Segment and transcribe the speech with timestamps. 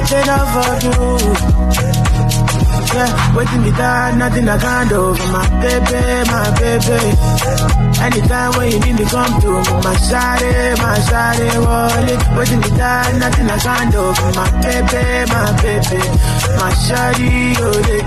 [0.00, 1.90] I don't be getting you.
[2.90, 7.00] Yeah, waiting me down, nothing I can't do for my baby, my baby.
[8.00, 9.50] Anytime when you need me, come to
[9.84, 10.50] my shawty,
[10.80, 12.20] my shawty, wallet.
[12.36, 16.00] Waiting me down, nothing I can't do for my baby, my baby.
[16.56, 18.00] My shawty, oh, they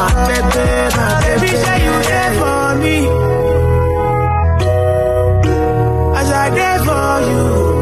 [0.00, 1.40] My baby, my baby.
[1.40, 2.96] Baby, say you there for me.
[6.16, 7.81] As I there for you.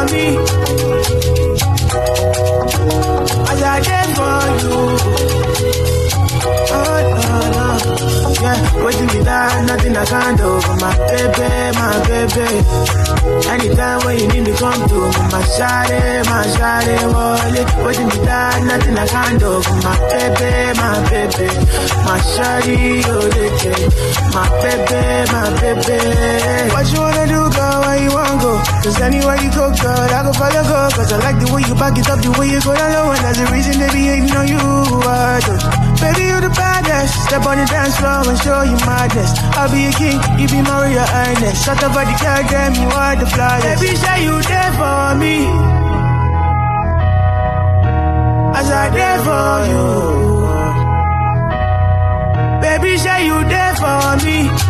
[0.00, 0.26] For me.
[3.50, 4.78] As I there for you.
[6.72, 7.68] Oh, no, no.
[8.40, 12.48] Yeah, waiting me down, nothing I can't do for my baby, my baby.
[13.50, 15.00] Anytime when you need me, come to
[15.32, 17.68] my shawty, my shawty, wallet.
[17.84, 21.48] Waiting me down, nothing I can't do for my baby, my baby.
[22.06, 23.50] My shawty, oh, they
[24.34, 25.98] My baby, my baby.
[26.72, 27.80] What you wanna do, girl?
[27.82, 28.69] Where you wanna go?
[28.80, 30.88] Cause anywhere you go, girl, I go follow, go.
[30.96, 33.12] Cause I like the way you back it up, the way you go down low.
[33.12, 34.56] And that's the reason they be hating on you.
[34.56, 35.52] Do.
[36.00, 37.12] Baby, you the baddest.
[37.28, 39.36] Step on the dance floor and show you madness.
[39.52, 41.60] I'll be a king, you be Maria Ernest.
[41.60, 43.84] Shut up the girl, damn, you are the flyest.
[43.84, 45.44] Baby, say you there for me.
[48.56, 49.88] As I there for you.
[52.64, 54.69] Baby, say you there for me.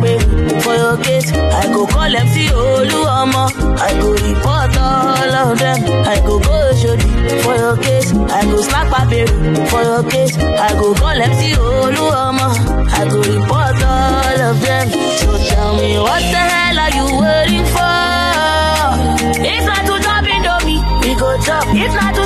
[0.00, 1.30] Baby for your case.
[1.32, 3.44] I go call MC Oluomo.
[3.78, 5.78] I go report all of them.
[6.06, 6.96] I go go show
[7.42, 8.12] for your case.
[8.14, 9.30] I go snack back baby
[9.70, 10.36] for your case.
[10.38, 12.48] I go call MC Oluomo.
[12.98, 14.88] I go report all of them.
[15.18, 17.98] So tell me what the hell are you waiting for?
[19.40, 21.64] If not to chop Indomie, we go chop.
[21.68, 22.24] If not to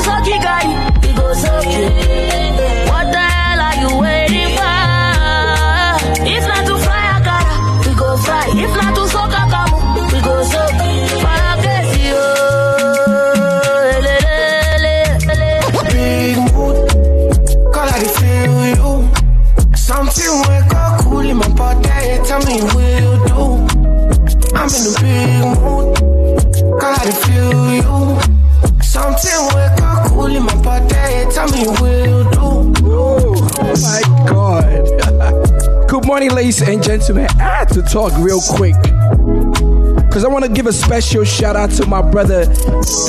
[36.13, 37.27] morning, ladies and gentlemen.
[37.39, 38.75] I had to talk real quick.
[38.83, 42.45] Because I want to give a special shout out to my brother,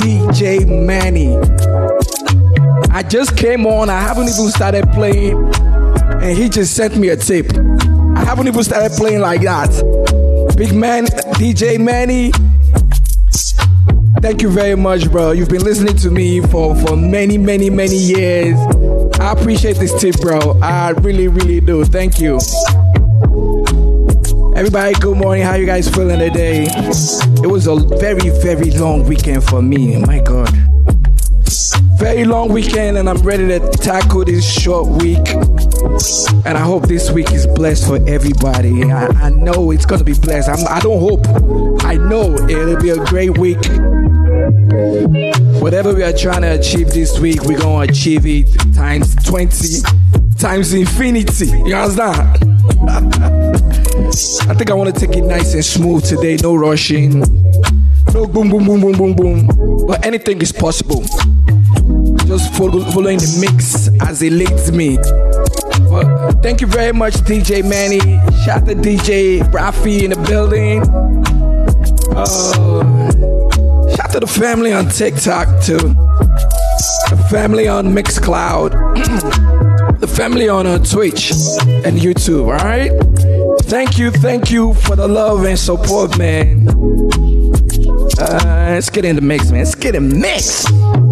[0.00, 1.36] DJ Manny.
[2.88, 7.16] I just came on, I haven't even started playing, and he just sent me a
[7.16, 7.52] tip.
[8.16, 10.54] I haven't even started playing like that.
[10.56, 11.04] Big man,
[11.36, 12.32] DJ Manny,
[14.22, 15.32] Thank you very much, bro.
[15.32, 18.56] You've been listening to me for, for many, many, many years.
[19.20, 20.58] I appreciate this tip, bro.
[20.62, 21.84] I really, really do.
[21.84, 22.40] Thank you.
[24.56, 25.42] Everybody, good morning.
[25.42, 26.66] How you guys feeling today?
[26.68, 29.96] It was a very, very long weekend for me.
[29.98, 30.48] My God.
[31.98, 35.28] Very long weekend, and I'm ready to tackle this short week.
[36.46, 38.84] And I hope this week is blessed for everybody.
[38.92, 40.48] I, I know it's gonna be blessed.
[40.48, 41.26] I'm, I don't hope.
[41.84, 43.58] I know it'll be a great week.
[45.60, 49.80] Whatever we are trying to achieve this week, we're gonna achieve it times 20,
[50.38, 51.46] times infinity.
[51.46, 53.70] You understand?
[54.14, 56.36] I think I want to take it nice and smooth today.
[56.40, 57.18] No rushing.
[58.12, 59.86] No boom, boom, boom, boom, boom, boom.
[59.88, 61.02] But anything is possible.
[62.28, 64.98] Just follow, following the mix as it leads me.
[65.90, 67.98] Well, thank you very much, DJ Manny.
[68.44, 70.82] Shout out to DJ Rafi in the building.
[72.14, 75.78] Uh, shout out to the family on TikTok too.
[77.10, 78.94] The family on Mixcloud.
[79.98, 82.92] the family on uh, Twitch and YouTube, all right?
[83.74, 86.68] Thank you, thank you for the love and support, man.
[88.20, 89.64] Uh, let's get in the mix, man.
[89.64, 91.03] Let's get in the mix.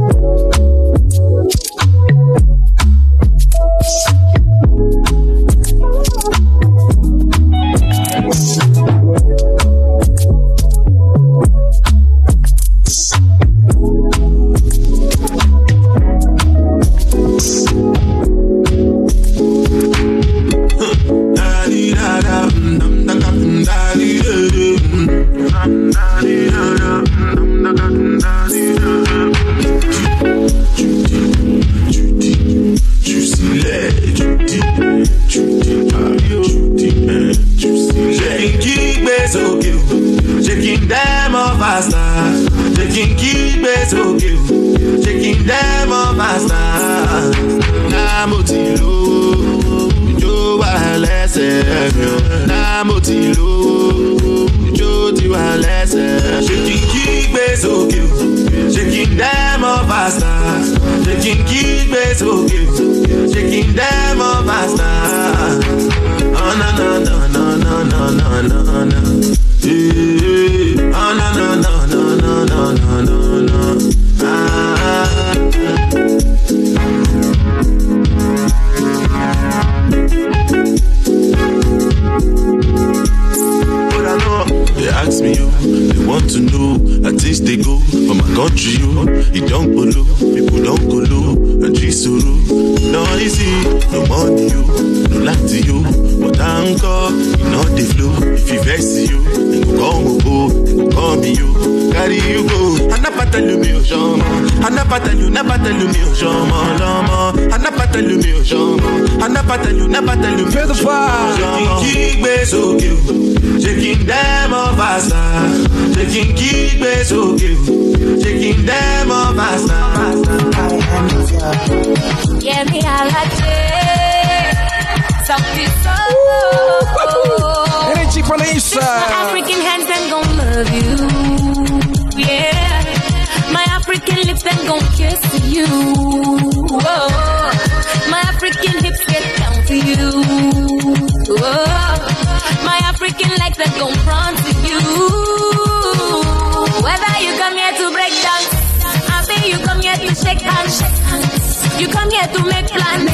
[152.23, 153.11] here to make plans.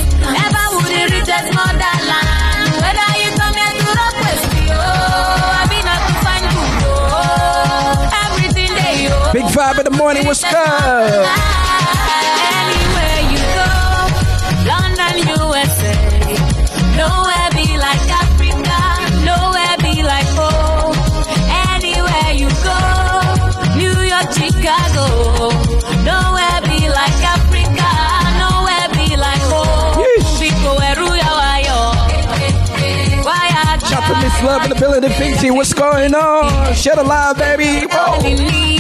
[0.77, 2.29] Would it reach as motherland.
[2.83, 6.45] Whether you come here to rock with me, oh, I've been out to find
[6.85, 8.71] oh, everything
[9.11, 9.33] oh.
[9.33, 12.38] Big five in the morning, what's up?
[34.39, 35.03] Much love in the building,
[35.57, 36.75] What's going on?
[36.75, 37.87] Shed a live, baby.
[37.91, 38.79] Whoa.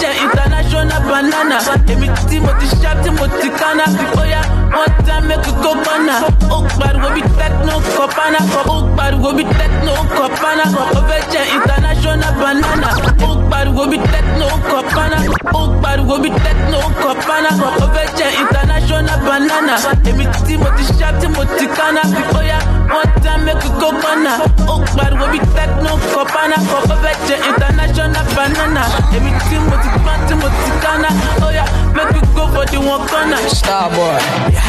[0.00, 1.58] Chain international banana.
[1.88, 3.84] Every Timothy sharp, Timothy Kana.
[4.16, 6.28] Oh yeah, one time make a go banana.
[6.48, 8.40] Oh, but we be techno copana.
[8.68, 10.64] Oh, but we be techno copana.
[10.96, 11.20] Over
[11.56, 12.90] international banana.
[13.20, 13.41] Oh,
[13.74, 15.18] go be that no copana.
[15.54, 17.50] Oh, bad go be that no copana.
[17.80, 19.76] Oveja international banana.
[20.04, 20.24] Emi
[20.60, 22.02] moti Sharp, Timothy Kana.
[22.36, 22.62] Oh yeah,
[22.92, 24.44] one time make a copana.
[24.68, 26.56] Oh, bad go be that no copana.
[26.86, 28.82] Oveja international banana.
[29.16, 31.08] Emi Timothy Pan, Timothy Kana.
[31.42, 33.38] Oh yeah, make you go for the one corner.
[33.48, 34.18] Star boy.
[34.52, 34.62] Yeah.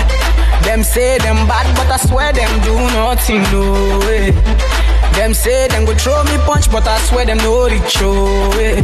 [0.63, 4.31] Them say them bad, but I swear them do nothing, no way.
[5.13, 8.01] Them say them go throw me punch, but I swear them no reach,
[8.57, 8.81] way.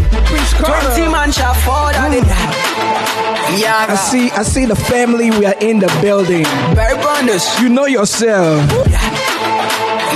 [0.58, 0.88] Carter.
[0.88, 2.18] Twenty man shall fall down the
[3.58, 5.32] Yeah, I see, I see the family.
[5.32, 6.44] We are in the building.
[6.76, 7.60] Barry Bonders.
[7.60, 8.62] You know yourself.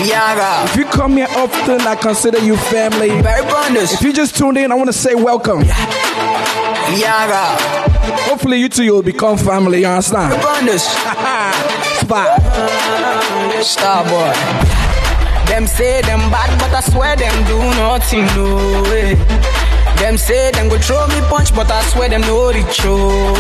[0.05, 0.65] Yaga.
[0.69, 3.09] If you come here often, I consider you family.
[3.21, 3.93] Barry Bonders.
[3.93, 5.61] If you just tuned in, I want to say welcome.
[5.61, 7.57] Yaga.
[8.29, 9.81] Hopefully, you two will become family.
[9.81, 10.41] You understand?
[10.41, 10.83] Bonders.
[12.01, 12.39] Spot.
[13.63, 14.82] Starboy.
[15.53, 19.13] Them say them bad, but I swear them do nothing, no way.
[20.01, 23.35] Them say them go throw me punch, but I swear them no reach, oh.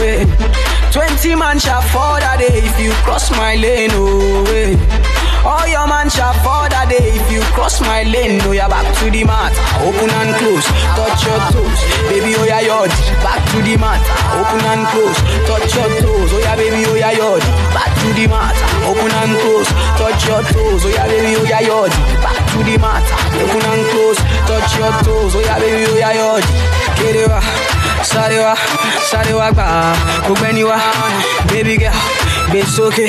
[0.91, 4.77] Twenty man shall fall that day if you cross my lane, oh way.
[5.43, 8.39] All your man shall fall that day if you cross my lane.
[8.39, 9.51] No, you're back to the mat,
[9.83, 10.63] open and close,
[10.95, 12.87] touch your toes, baby, oh yeah, yard.
[13.19, 13.99] Back to the mat,
[14.39, 17.43] open and close, touch your toes, oh yeah, baby, oh yeah, yard.
[17.75, 18.55] Back to the mat,
[18.87, 19.69] open and close,
[19.99, 21.91] touch your toes, oh yeah, baby, oh yeah, yard.
[22.23, 23.03] Back to the mat,
[23.35, 26.39] open and close, touch your toes, oh yeah, baby, oh yeah.
[26.95, 27.39] Kerewa,
[27.99, 28.55] sarewa,
[29.11, 29.67] sarewa gba,
[30.23, 30.79] gbogbo ẹni wa,
[31.51, 31.91] baby girl.
[32.49, 33.07] Gbé sókè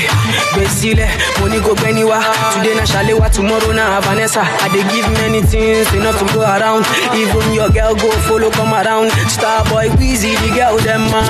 [0.55, 1.11] gbé sílẹ̀
[1.41, 2.19] mo ní kò gbẹ́ni wá
[2.55, 4.43] today na ṣàléwá tomorrow na vanessa.
[4.65, 6.85] I dey give many things enough to go around.
[7.15, 9.11] Even your girl go follow come around.
[9.29, 11.27] Starboy wheezy the girl dem man.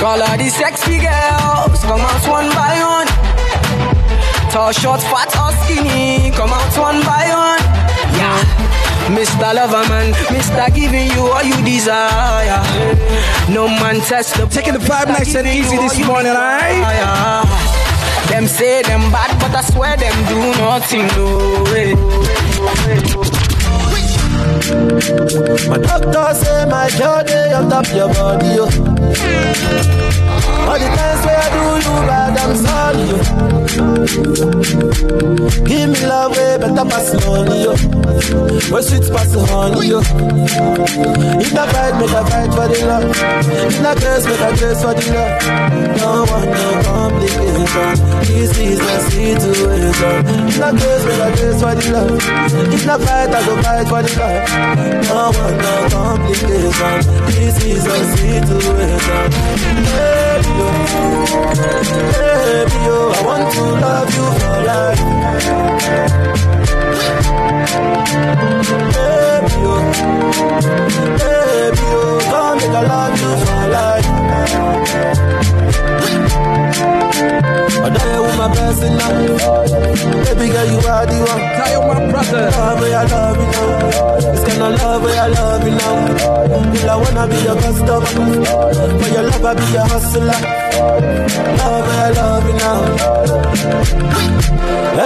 [0.00, 3.08] Call all the sexy girls come out one by one.
[4.52, 7.35] Tall short fat or skinny come out one by one.
[9.46, 9.52] Yeah.
[9.52, 9.68] Mr.
[9.68, 10.74] Loverman, Mr.
[10.74, 12.62] Giving you all you desire.
[13.52, 16.82] No man test the Taking the vibe nice and easy this morning, alright?
[18.28, 23.35] Them say them bad, but I swear them do nothing, no way.
[24.56, 28.64] My doctor say my journey on top your body, yo.
[30.66, 33.06] All the times where I do you bad, I'm sorry.
[35.66, 37.72] Give me love way better pass money, yo.
[38.72, 40.00] Where sweet pass honey, yo.
[40.00, 43.04] If I fight, make I fight for the love.
[43.12, 45.32] If I curse, make I curse for the love.
[45.98, 47.90] No want no complication.
[48.26, 50.16] This is the situation.
[50.48, 52.20] If I curse, make I curse for the love.
[52.72, 54.45] If I fight, I go fight for the love.
[54.50, 56.98] No want no complication.
[57.26, 59.26] This is the situation.
[59.90, 60.70] Baby, oh,
[62.14, 65.02] baby, oh, I want to love you for life.
[68.96, 69.80] Baby, oh,
[71.18, 74.06] baby, oh, come make I love you for life.
[77.16, 79.10] I die with my blessing now.
[80.24, 81.40] Baby girl, you are the one.
[81.56, 82.44] Tell you my brother.
[82.50, 83.70] Love where I love you now.
[84.32, 85.96] This kind of love where I love you now.
[86.72, 88.06] Girl, I wanna be your customer.
[89.00, 90.40] For your love, I be your hustler.
[91.56, 92.78] Love where I love you now.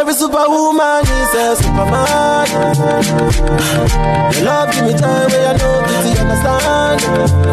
[0.00, 2.46] Every superwoman is a superman.
[4.34, 6.98] Your love give me time where I know to understand.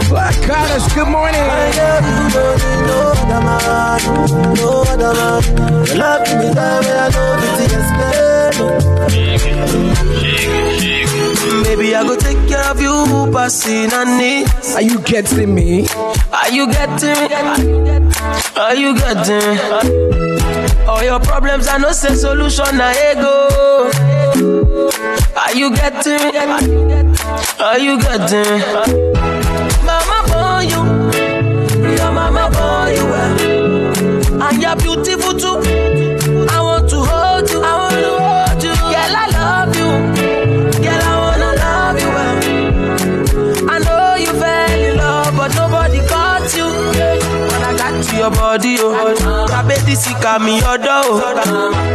[0.09, 1.41] Black Connors, good morning.
[1.41, 4.01] I love you, don't need no other man,
[4.55, 5.41] no other man.
[5.85, 8.87] Your love give me time where I know to explain.
[11.63, 14.47] Baby, I go take care of you, passing and need.
[14.75, 15.87] Are you getting me?
[16.33, 17.27] Are you getting me?
[18.55, 19.59] Are you getting me?
[20.87, 23.49] All your problems, I no say solution, na ego.
[25.35, 26.37] Are you getting me?
[27.59, 28.63] Are you getting me?
[29.85, 30.81] Mama born you,
[34.67, 35.57] you're beautiful too.
[36.49, 38.73] I want to hold you, I want to hold you.
[38.75, 39.89] Girl, I love you,
[40.83, 43.69] girl, I wanna love you well.
[43.71, 46.67] I know you fell in love, but nobody caught you.
[46.67, 51.23] When I got to your body, oh, my baby sick me your door.
[51.23, 51.93] Oh.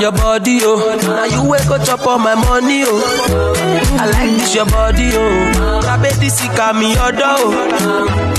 [0.00, 3.54] Your body, oh, now you wake up chop all my money, oh.
[3.98, 7.50] I like this your body, oh, my baby sick me your door.
[7.50, 8.37] Oh.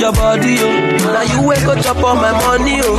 [0.00, 2.96] Your body, oh, now you wake up chop all my money, oh.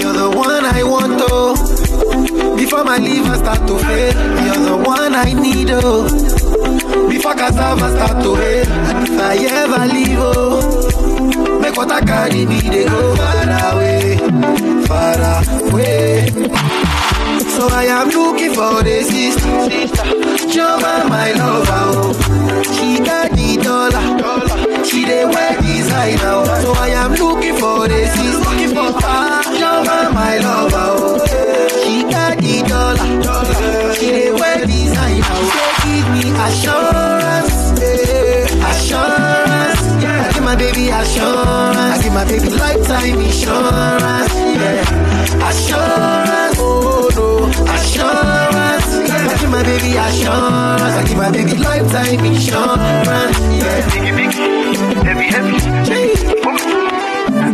[0.00, 1.54] You're the one I want, oh.
[2.56, 4.12] Before my liver start to fail,
[4.44, 6.08] you're the one I need, oh.
[7.08, 12.44] Before cassava start to fail, and if I ever leave, oh, make what I carry
[12.44, 14.18] me, they go far away,
[14.86, 16.28] far away.
[17.48, 19.68] So I am looking for the sister.
[20.50, 21.66] Joma, my lover.
[21.70, 22.61] Oh.
[22.82, 24.84] She got the dollar.
[24.84, 26.34] She dey wear designer.
[26.42, 26.60] oh.
[26.62, 28.50] So I am looking for the sister.
[28.50, 30.10] Looking for her.
[30.12, 30.88] My lover.
[30.98, 31.18] oh.
[31.82, 33.06] She got the dollar.
[33.98, 35.26] She dey wear designer.
[35.30, 35.50] oh.
[35.54, 37.56] So give me assurance.
[37.80, 39.82] eh, Assurance.
[40.02, 40.26] Yeah.
[40.26, 41.78] I give my baby assurance.
[41.94, 44.34] I give my baby lifetime insurance.
[44.58, 45.48] Yeah.
[45.48, 46.58] Assurance.
[46.58, 47.28] Oh no.
[47.72, 48.71] Assurance.
[49.52, 50.82] I give my baby assurance.
[50.82, 53.38] I give my baby lifetime insurance.
[53.52, 53.82] Yeah.
[53.92, 55.04] Biggie, biggie.
[55.04, 55.56] Heavy, heavy.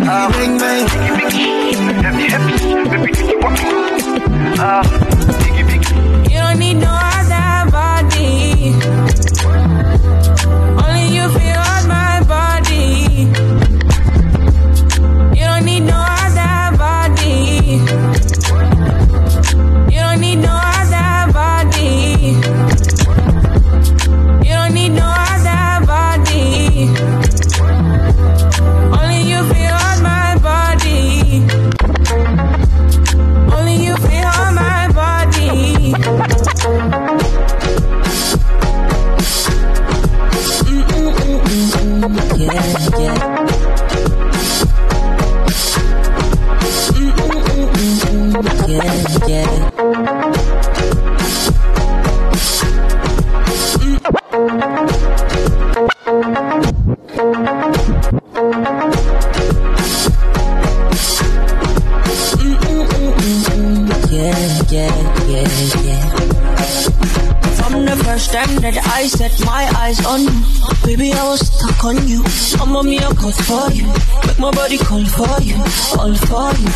[0.07, 0.87] Ah, bang, bang.
[2.03, 2.55] Heavy, heavy.
[2.89, 3.59] Baby, you want
[4.61, 4.83] Ah,
[5.43, 6.31] biggie, biggie.
[6.31, 7.08] You don't need no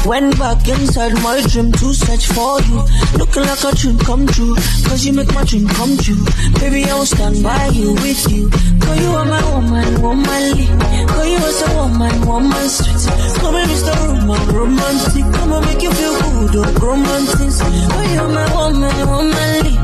[0.04, 2.82] Went back inside my dream to search for you,
[3.18, 4.56] looking like a dream come true.
[4.86, 6.24] Cause you make my dream come true,
[6.58, 8.50] baby, I will stand by you, with you.
[8.50, 10.66] Cause you are my woman, womanly.
[11.06, 13.02] Cause you are so woman, woman sweet.
[13.38, 13.94] Come and Mr.
[14.08, 15.24] Roman, romantic.
[15.38, 17.38] Come and make you feel good, oh, romantic.
[17.38, 19.78] Cause you are my woman, womanly.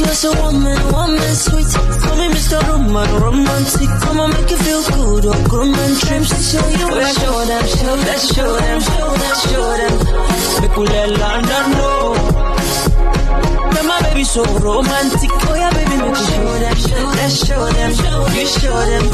[0.00, 1.66] You're so woman, woman sweet.
[2.02, 2.58] Call me Mr.
[2.68, 3.88] Roman, romantic.
[4.02, 5.24] Come on, make you feel good.
[5.26, 6.86] Oh, good man dreams to show you.
[6.90, 9.94] Let's show them, show them, show them, show them, show them.
[10.62, 12.14] Make we let London know.
[13.74, 15.30] Yeah, my baby so romantic.
[15.46, 16.76] Oh yeah, baby, make we show them,
[17.20, 17.90] let's show them,
[18.34, 19.04] you show them.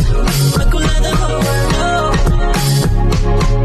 [0.58, 2.02] Make we let the whole world know.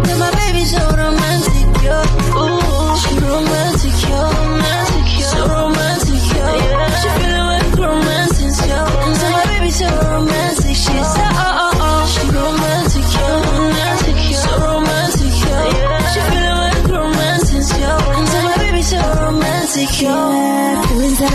[0.07, 2.20] Yeah, my baby so romantic, yo.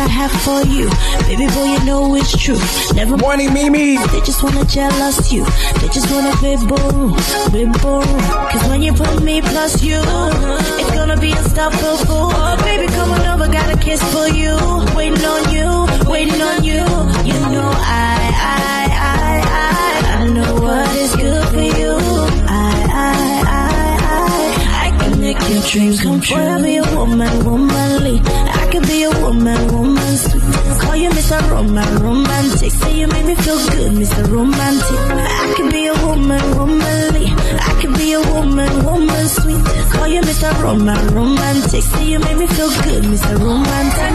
[0.07, 0.89] I have for you,
[1.27, 2.59] baby boy, you know it's true.
[2.95, 3.97] Never Morning, Mimi.
[4.13, 5.45] they just wanna jealous you.
[5.81, 7.11] They just wanna be boo,
[7.53, 8.03] be boo.
[8.51, 9.99] Cause when you put me plus you,
[10.81, 12.31] it's gonna be unstoppable.
[12.33, 14.55] Oh, baby, come on over, got a kiss for you.
[14.97, 15.69] Waiting on you,
[16.11, 16.81] waiting on you.
[17.29, 18.17] You know I,
[18.55, 19.27] I, I,
[19.63, 21.93] I, I know what is good for you.
[22.49, 22.71] I,
[23.05, 23.13] I,
[23.59, 23.69] I,
[24.15, 26.63] I, I can make your dreams come true.
[26.63, 28.21] Be a woman, womanly.
[28.25, 30.43] I can be a woman, woman sweet.
[30.81, 31.41] Call you Mr.
[31.51, 32.71] Roman, romantic.
[32.71, 34.31] Say you make me feel good, Mr.
[34.31, 35.01] Romantic.
[35.43, 37.27] I can be a woman, womanly.
[37.71, 39.65] I can be a woman, woman sweet.
[39.93, 40.53] Call you Mr.
[40.63, 41.83] Roman, romantic.
[41.83, 43.39] Say you make me feel good, Mr.
[43.41, 44.13] Romantic.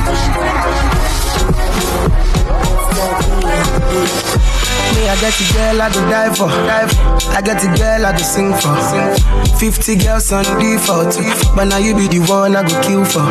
[5.09, 6.47] I get a girl I do die for.
[6.49, 7.31] Die for.
[7.33, 8.75] I get a girl I do sing for.
[8.89, 9.57] Sing.
[9.57, 11.17] 50 girls on default.
[11.55, 13.25] But now you be the one I go kill for.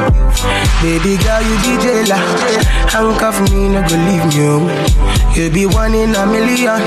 [0.83, 2.21] Baby girl, you be jailer.
[2.91, 4.47] Handcuff me, no go leave me.
[4.47, 5.11] oh.
[5.35, 6.83] You be one in a million.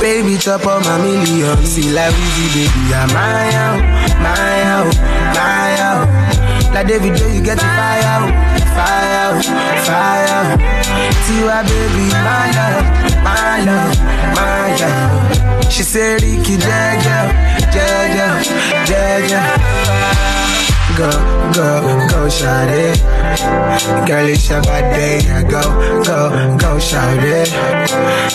[0.00, 1.56] Baby, top of my million.
[1.64, 3.14] See like Weezy, baby, I'm oh.
[3.14, 3.80] my out,
[4.22, 4.94] my out,
[5.34, 6.44] my out.
[6.74, 8.30] Like David, you get the fire out,
[8.74, 9.44] fire out,
[9.86, 10.58] fire out.
[11.26, 13.98] Tiwa, baby, my love, my love,
[14.36, 15.72] my love.
[15.72, 17.18] She said, Ricky, Jaja,
[17.74, 18.28] Jaja,
[18.88, 19.42] Jaja.
[20.96, 21.10] Go,
[21.52, 21.68] go,
[22.08, 23.00] go, shout it.
[24.06, 25.24] Girl, it's your body.
[25.50, 25.62] Go,
[26.04, 27.50] go, go, shout it.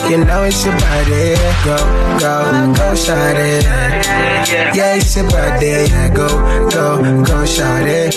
[0.10, 1.36] You know it's your body.
[1.64, 1.78] Go,
[2.20, 3.64] go, go, shout it.
[4.76, 5.88] Yeah, it's your body.
[6.14, 6.28] Go,
[6.70, 8.16] go, go, shout it.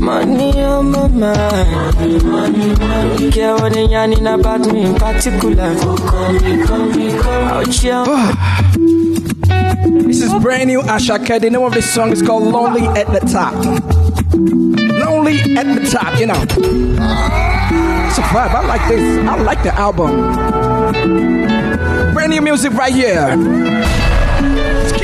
[0.00, 1.98] Money on my mind.
[3.18, 3.84] Don't care what they
[4.32, 5.74] about me in particular.
[10.06, 11.38] This is brand new Asake.
[11.38, 13.52] The name of this song is called Lonely at the Top.
[14.32, 16.40] Lonely at the Top, you know.
[18.08, 18.54] It's a vibe.
[18.54, 19.28] I like this.
[19.28, 20.32] I like the album.
[22.14, 23.36] Brand new music right here.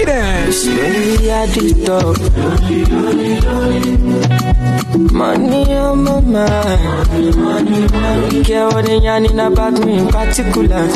[0.09, 0.53] In.
[0.53, 2.17] Slowly at the top.
[5.12, 7.35] Money on my mind.
[8.31, 10.88] Don't care what they yarning about me in particular.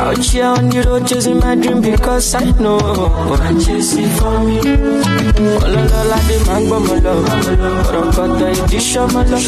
[0.00, 4.60] Out here on the road chasing my dream because I know I'm chasing for me.
[5.40, 7.14] Ọlọ́lọ́lá dé máa ń gbọ́ mọ́ lọ.
[7.88, 9.38] Ọ̀rọ̀kọ̀tọ̀ ìdí ṣọ́mọ́ lọ.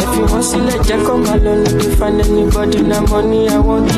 [0.00, 1.52] Ẹ fi wọ́n sílẹ̀ jẹ́ kó máa lọ.
[1.62, 3.88] No dey find anybody na money I want.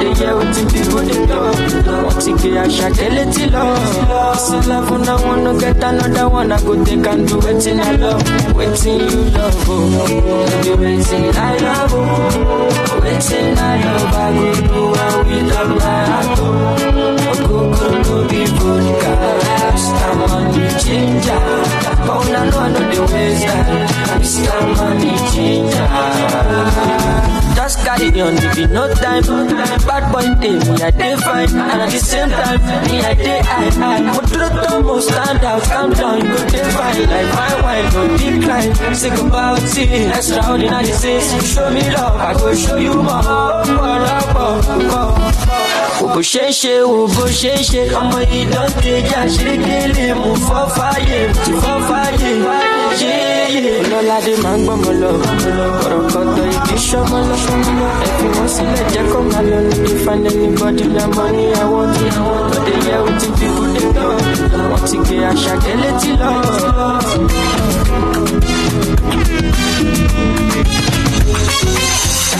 [0.00, 1.56] Dey hear wetin people dey talk.
[2.04, 2.30] Wọ́n ti
[2.62, 3.64] gbé àṣà kẹ́lẹ́ tí lọ.
[4.44, 6.52] Sí love na one no get another one.
[6.52, 6.72] I go
[7.44, 8.22] wetin I love.
[8.56, 9.68] Wetin you love
[11.36, 12.02] I love o.
[13.02, 14.30] Wetin I love I.
[16.44, 17.11] Oh,
[27.54, 29.22] Just carry on, if you no time.
[29.86, 32.60] Bad boy day, me I dey fine, and at the same time,
[32.90, 34.16] me I dey high.
[34.16, 37.86] But to the most stand out, calm down, you go dey fine like fine wine,
[37.94, 38.94] no decline.
[38.94, 41.52] Sick about it, extraordinary things.
[41.54, 43.22] Show me love, I go show you more.
[43.24, 43.62] Oh,
[44.34, 45.61] oh, oh,
[46.02, 47.24] Wo bó
[48.00, 52.30] ọmọ ìdántejà ṣíríkìlì mú fọ́ fàyè tí fọ́ fàyè
[53.02, 53.74] yéyé.
[53.86, 55.10] Ọlọ́ládé máa ń gbọ́mọ lọ,
[55.80, 57.36] kọ̀rọ̀kọ̀tọ̀ ìdí ṣọ́mọ lọ.
[58.06, 61.94] Ẹ fi wọ́n sílẹ̀ jẹ́ kó máa lọ ní find anybody na money I want.
[62.50, 64.20] Lọ́dẹ yẹ wetin people dey talk.
[64.70, 65.52] Wọ́n ti gbé àṣà
[66.00, 66.30] tí lọ.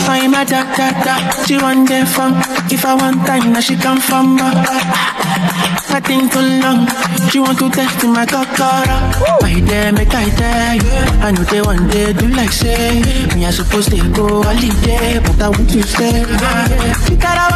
[0.09, 1.15] I'm a da da da.
[1.47, 2.35] She want the fun.
[2.71, 4.39] If I want time, now she come from.
[4.41, 6.87] I think too long.
[7.31, 9.13] She want to test my cockara.
[9.41, 10.91] Why there, make I tell you.
[11.27, 13.03] I know they want they do like say.
[13.35, 16.25] Me, I supposed to go holiday, but I want to stay.
[17.07, 17.49] She thought I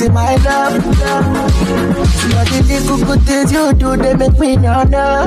[0.00, 0.82] with my love.
[0.84, 5.26] But the little good things you do, they make me no, no.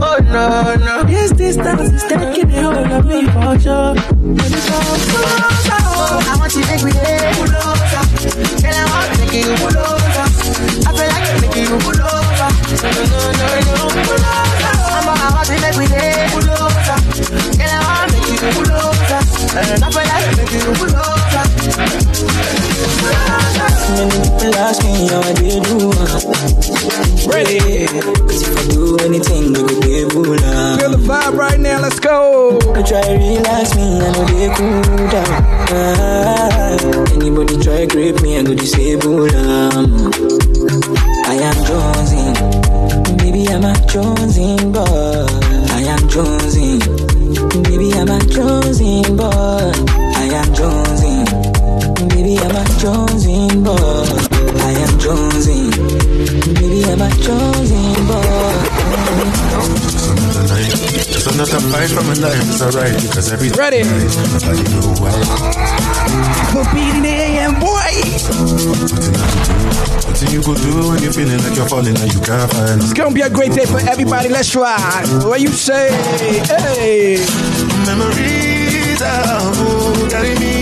[0.00, 1.02] Oh no, no.
[1.04, 3.94] This distance is taking a hold of me for sure.
[6.22, 7.86] I want you to make me pull over.
[8.62, 10.26] Girl, I want to make you pull over.
[10.86, 12.48] I feel like making you pull over.
[12.82, 14.70] No, no, no, no, pull over.
[14.92, 15.86] I'm a, I want to make me
[16.30, 16.82] pull over.
[17.58, 19.18] Girl, I want to make you pull over.
[19.52, 21.12] I feel like making you pull over.
[23.92, 25.76] Many people ask me how I dey do.
[27.30, 27.86] Ready.
[28.26, 30.78] Cause if I do anything, they go dey bull am.
[30.78, 31.80] Feel the vibe right now.
[31.80, 32.58] Let's go.
[32.74, 35.42] They try to relax me, I know they cool down.
[35.74, 36.76] Ah,
[37.14, 39.86] anybody try grip me, I go disable them.
[41.24, 45.26] I am Jonesing, baby I'm a Jonesing boy.
[45.72, 46.80] I am Jonesing,
[47.64, 49.72] baby I'm a Jonesing boy.
[50.20, 50.91] I am Jonesing,
[52.42, 53.76] baby I'm a Jonesing boy.
[54.58, 55.70] I am Jonesing,
[56.54, 58.22] baby I'm a Jonesing boy.
[61.12, 63.82] Just another fight from a life, it's alright because every Ready.
[63.82, 65.12] nobody know why.
[66.52, 67.92] Put beat in the AM, boy.
[70.06, 72.80] What do you go do when you're feeling like you're falling and you can't find
[72.82, 74.28] It's gonna be a great day for everybody.
[74.28, 75.06] Let's ride.
[75.24, 75.90] What you say?
[76.46, 77.24] Hey.
[77.86, 80.61] memories of oh, carry me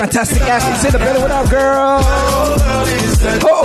[0.00, 1.22] Fantastic athletes in the building.
[1.22, 2.00] What up, girl?
[3.44, 3.64] Oh.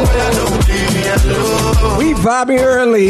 [1.98, 3.10] We vibing early.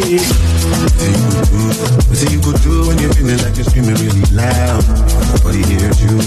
[2.07, 4.85] What you could do when you're feeling like you're screaming really loud?
[5.33, 6.19] Nobody hears you.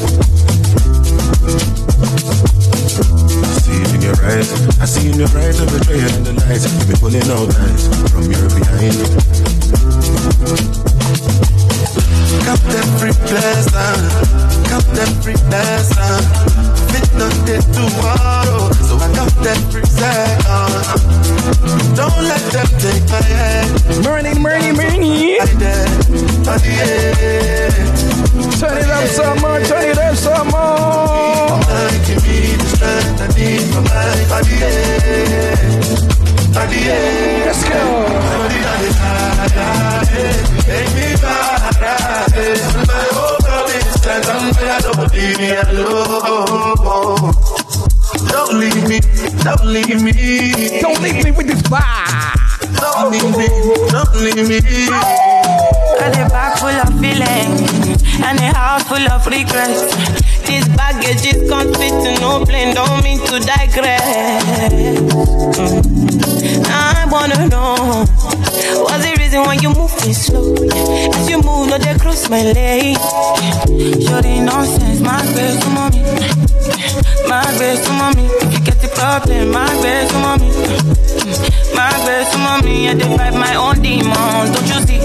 [2.98, 3.02] I
[3.62, 4.50] see it in your eyes.
[4.80, 6.66] I see in your eyes a betrayal in the lights.
[6.66, 8.98] You've been pulling out lines from your behind.
[12.42, 14.02] Got every blessing,
[14.66, 15.02] got uh.
[15.04, 15.98] every blessing.
[15.98, 16.22] Uh.
[16.90, 17.30] Fit not
[17.70, 20.98] tomorrow, so I got every second.
[21.94, 24.02] Don't let them take my head.
[24.02, 25.38] Morning, morning, morning.
[28.58, 31.60] Turn it up some more, turn it up some more.
[32.06, 34.08] Give me the strength I need for body.
[37.46, 37.80] Let's go.
[40.64, 41.76] Take me back.
[42.88, 44.28] My whole body is strength.
[44.28, 47.34] I'm glad don't leave me alone.
[48.28, 48.98] Don't leave me,
[49.44, 50.12] don't leave me.
[50.80, 52.38] Don't leave me with this vibe.
[52.80, 53.46] Don't leave me,
[53.90, 55.27] don't leave me.
[55.98, 59.82] Got a bag full of feelings and a heart full of regrets.
[60.46, 64.72] This baggage is fit to no plane, don't mean to digress.
[65.58, 66.64] Mm.
[66.70, 68.06] I wanna know
[68.84, 70.54] what's the reason why you move me slow?
[71.16, 72.96] As you move, no, they cross my leg.
[74.06, 76.77] Shorty nonsense, my best to mommy.
[77.28, 78.26] My best to mommy.
[78.42, 80.48] If you get the problem, my best to mommy.
[81.74, 82.88] My best to mommy.
[82.88, 84.98] I divide my own demons, don't you see?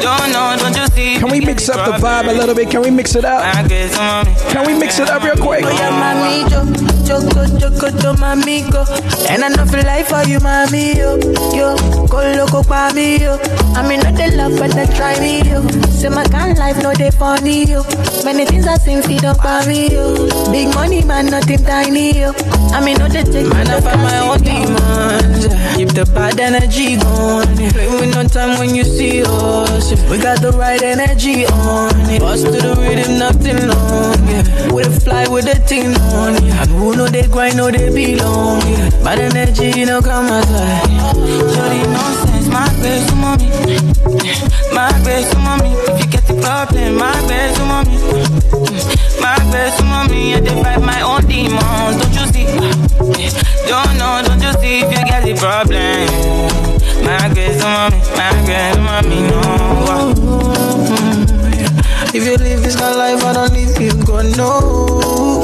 [0.00, 1.18] Don't know, don't you see?
[1.18, 2.70] Can we mix up the vibe a little bit?
[2.70, 3.42] Can we mix it up?
[3.68, 5.64] Can we mix it up real quick?
[5.64, 6.64] Oh yeah, mami, yo,
[7.04, 8.84] choco, choco, to mami, go.
[9.28, 11.18] And I know feel like for you, mami, yo,
[11.52, 13.38] yo, go loco, pa me, yo.
[13.74, 15.66] I mean, not the love, but they try me, yo.
[15.90, 17.82] Say my kind life, no they funny, yo.
[18.24, 20.14] Many things I sing, feed up on me, yo.
[20.52, 22.32] Big money, man, nothing tiny, yo.
[22.72, 25.46] I mean, no they take man, I find my own demons.
[25.76, 27.70] Keep the bad energy going.
[27.70, 29.92] Play with no time when you see us.
[30.10, 32.20] We got the right energy on it.
[32.20, 34.18] Bust to the rhythm, nothing long.
[34.28, 34.72] Yeah.
[34.72, 36.42] We fly with the thing on it.
[36.44, 38.60] And who know they grind, know they belong.
[38.62, 38.90] Yeah.
[39.04, 40.88] Bad energy, you know, come outside.
[41.54, 43.48] Shorty nonsense, my to mommy.
[44.74, 45.72] My to mommy.
[45.94, 47.96] If you get the my best to mommy.
[47.96, 49.20] Mm.
[49.20, 50.34] My best to mommy.
[50.34, 51.96] I divide my own demons.
[51.98, 52.46] Don't you see?
[53.68, 56.06] Don't know, don't you see if you get the problem?
[57.04, 57.98] My best to mommy.
[58.16, 59.20] My best to mommy.
[59.28, 59.40] No.
[60.94, 62.14] Mm.
[62.14, 65.42] If you live this my life, I don't leave you go no.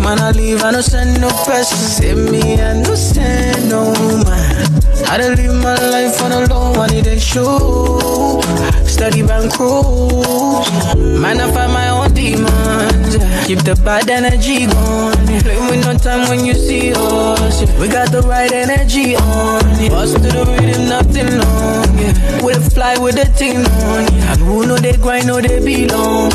[0.00, 1.78] Man, I leave, I don't send no person.
[1.78, 4.81] Say me, I no send no man.
[5.12, 8.40] I don't live my life on a low, I need a show.
[8.86, 10.96] Steady bank cruise.
[11.20, 13.18] Man, I find my own demons.
[13.46, 15.42] Keep the bad energy going.
[15.42, 17.60] Play with no time when you see us.
[17.78, 19.60] We got the right energy on.
[19.90, 21.98] Bust to the rhythm, nothing long.
[21.98, 22.42] Yeah.
[22.42, 24.06] We fly with the thing on.
[24.08, 26.32] And who know they grind, know they belong.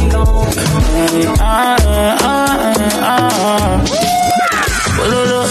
[1.40, 3.82] Ah, ah, ah, ah.
[5.02, 5.48] Ololo,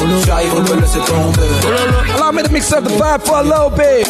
[0.00, 0.20] ololo, laisser tomber.
[0.20, 2.14] ololo, J'arrive, on me laisser tomber.
[2.16, 4.06] Allow me to mix up the vibe for a little bit.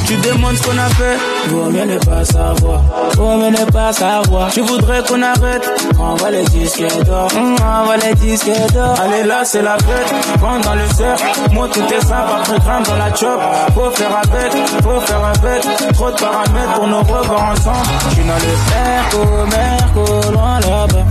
[0.05, 1.17] tu demandes ce qu'on a fait,
[1.49, 2.81] vaut mieux ne pas savoir,
[3.15, 4.49] vaut mieux ne pas savoir.
[4.51, 8.95] Tu voudrais qu'on arrête, envoie les disques d'or, mm, envoie les disques d'or.
[8.99, 11.17] Allez là, c'est la fête, prends dans le cerf,
[11.51, 12.18] moi tout est ça.
[12.27, 13.39] 4 grammes dans la chop,
[13.73, 14.51] faut faire avec,
[14.83, 15.61] faut faire avec,
[15.93, 17.87] trop de paramètres pour nous revoir ensemble.
[18.09, 19.21] Je suis dans le merco,
[19.55, 21.05] merco, loin là-bas.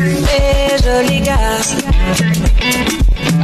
[0.00, 1.74] Hey, joli gars,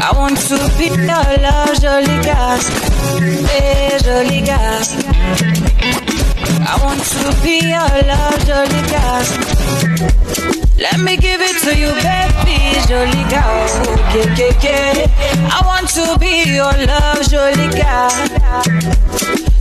[0.01, 2.65] I want to be your love, joli gars.
[3.21, 4.89] Hey, eh, joli gars.
[6.69, 10.66] I want to be your love, joli gars.
[10.93, 13.75] Let me give it to you, baby, joli gars.
[13.89, 15.07] Okay, okay, okay.
[15.51, 18.15] I want to be your love, joli gars.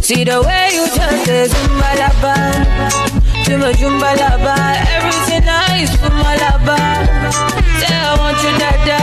[0.05, 3.24] See the way you just the zumba la bam.
[3.45, 4.55] To my jumbalaba.
[4.97, 6.77] Everything nice for my lava.
[7.79, 8.97] Say I want you, dada.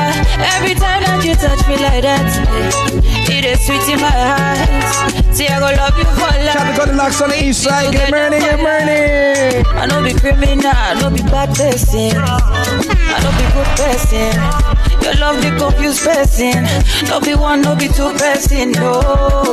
[0.55, 5.35] Every time that you touch me like that, eh, it is sweet in my heart.
[5.35, 6.59] See, I go love you for life.
[6.59, 7.93] To go to Locks on the east side.
[7.93, 9.63] Get money, get money.
[9.79, 12.19] I know be criminal, I know be bad person.
[12.19, 14.62] I know be good person.
[15.03, 16.65] Your love be confused person.
[17.09, 18.73] No be one, no be two person.
[18.73, 19.01] No,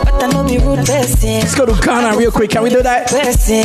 [0.04, 1.40] but I know be rude person.
[1.42, 2.52] Let's go to Ghana real quick.
[2.52, 3.08] Can we do that?
[3.10, 3.64] Person.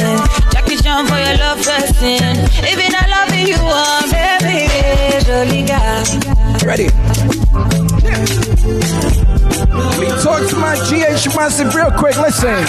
[0.50, 2.38] Jackie Chan for your love person.
[2.64, 4.68] Even I love you, um, baby.
[5.24, 6.04] Jolly guy.
[6.64, 6.88] Ready?
[9.74, 12.16] Let me talk to my GH Massive real quick.
[12.16, 12.64] Listen.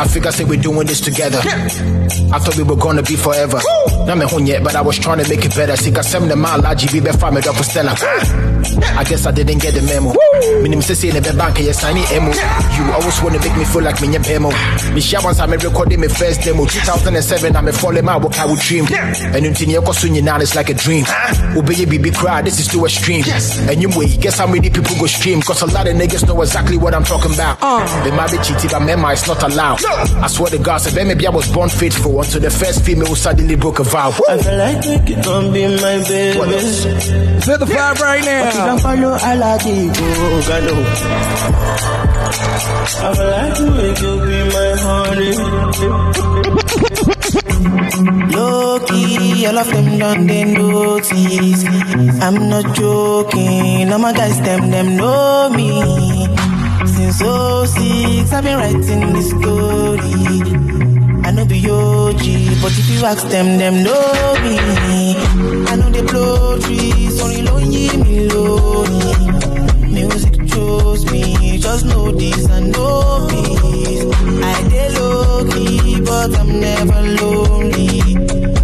[0.00, 1.38] I figure say we're doing this together.
[1.38, 3.60] I thought we were gonna be forever.
[4.06, 5.76] Not me home yet, but I was trying to make it better.
[5.76, 7.94] Sika sem the mal laji be be it up for Stella.
[8.96, 10.12] I guess I didn't get the memo.
[10.62, 12.32] Minim say in the bank you sign emo.
[12.76, 14.50] You always wanna make me feel like me and Pemo.
[14.94, 16.66] Me share once I'm recording my first demo.
[16.66, 18.86] 2007 I'm a falling my work I would dream.
[18.90, 21.04] And until you go soon now it's like a dream.
[21.56, 23.24] Obey your baby cry, this is too extreme.
[23.68, 25.42] And you way, guess how many people go stream?
[25.42, 27.58] Cause a lot of niggas know exactly what I'm talking about.
[27.60, 28.04] Uh.
[28.04, 29.84] They might be cheating, but member is not allowed.
[29.84, 33.14] I swear to God, so maybe I was born faithful until the first female who
[33.14, 34.10] suddenly broke a vow.
[34.28, 36.38] I feel like make it gon' be my baby.
[36.38, 36.84] What else?
[37.44, 38.76] Feel the vibe right But you now.
[40.34, 40.36] I
[43.14, 45.32] feel like you make you be my honey.
[48.34, 51.64] Low key, all of them done they notice.
[52.22, 56.26] I'm not joking, all my guys them them know me.
[56.86, 60.42] Since 06, I've been writing this story.
[61.24, 62.24] I know be OG,
[62.62, 64.56] but if you ask them, them know me.
[65.68, 69.01] I know they blow trees, only lonely me lonely.
[71.72, 74.04] Just know this and this.
[74.44, 74.88] I dey
[76.04, 78.00] but I'm never lonely.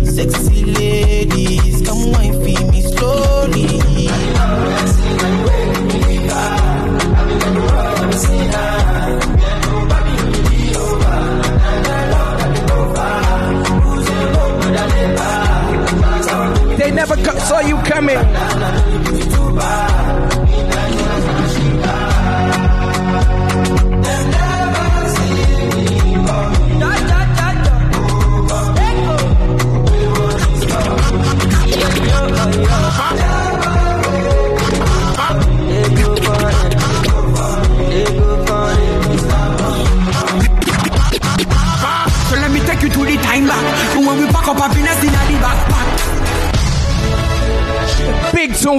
[0.05, 2.35] Sexy ladies, come wine
[2.71, 3.65] me slowly.
[16.77, 18.78] They never saw you coming.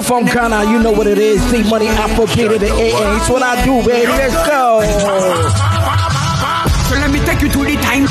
[0.09, 0.65] From Ghana.
[0.71, 1.37] You know what it is.
[1.51, 3.21] The money Afro K to the AA.
[3.21, 4.09] It's what I do, baby.
[4.09, 4.81] Let's go.
[6.89, 8.09] So let me take you to the time.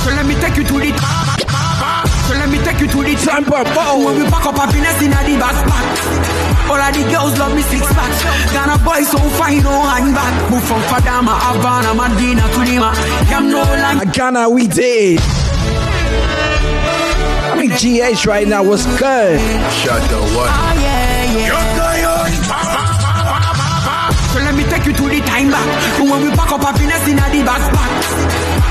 [0.00, 0.90] So let me take you to the.
[0.96, 2.08] time.
[2.24, 3.44] So let me take you to the time.
[3.44, 6.72] When we pack up happiness in the backpack.
[6.72, 8.24] All of the girls love me six packs.
[8.56, 10.32] Ghana boys so fine, no hang back.
[10.50, 12.96] Move from Fadama, Havana, Medina to Lima.
[13.28, 14.08] I'm no longer.
[14.08, 15.20] Ghana, we did.
[17.44, 19.38] I mean, GH right now was good.
[19.84, 20.48] Shut the what?
[20.48, 20.93] Ah,
[21.34, 21.40] So
[24.38, 25.66] let me take you to the time back.
[25.98, 27.90] When we pack up happiness in the backpack.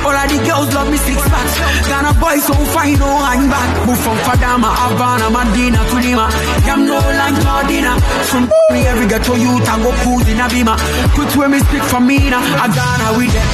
[0.03, 1.59] All of the girls love me six packs.
[1.87, 3.87] Ghana boys so fine, no hang back.
[3.87, 6.27] Move from Fadama, Havana, Medina to Lima.
[6.67, 7.95] I'm no like Jordina.
[8.31, 10.75] From me every ghetto youth I go cruise in a beamer.
[11.15, 12.39] Put where me speak for me now.
[12.43, 13.47] I Ghana with them.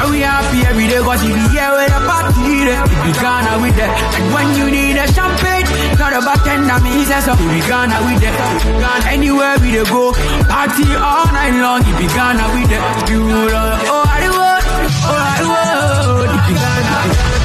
[0.00, 3.58] And we happy every day cause if you here with a party if you Ghana
[3.60, 3.90] with them.
[4.16, 5.55] And when you need a champagne,
[5.98, 7.32] not a bartender me says so.
[7.32, 8.34] You Ghana with them.
[8.80, 10.12] Ghana anywhere we dey go,
[10.48, 11.80] party all night long.
[11.80, 12.82] If you oh, oh, Ghana oh, with them.
[13.10, 14.64] You rule all over the world,
[15.06, 16.30] all over the world.
[16.36, 17.36] If you Ghana.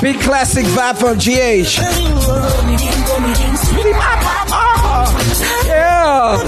[0.00, 1.76] Big classic vibe from GH.
[5.66, 6.38] Yeah.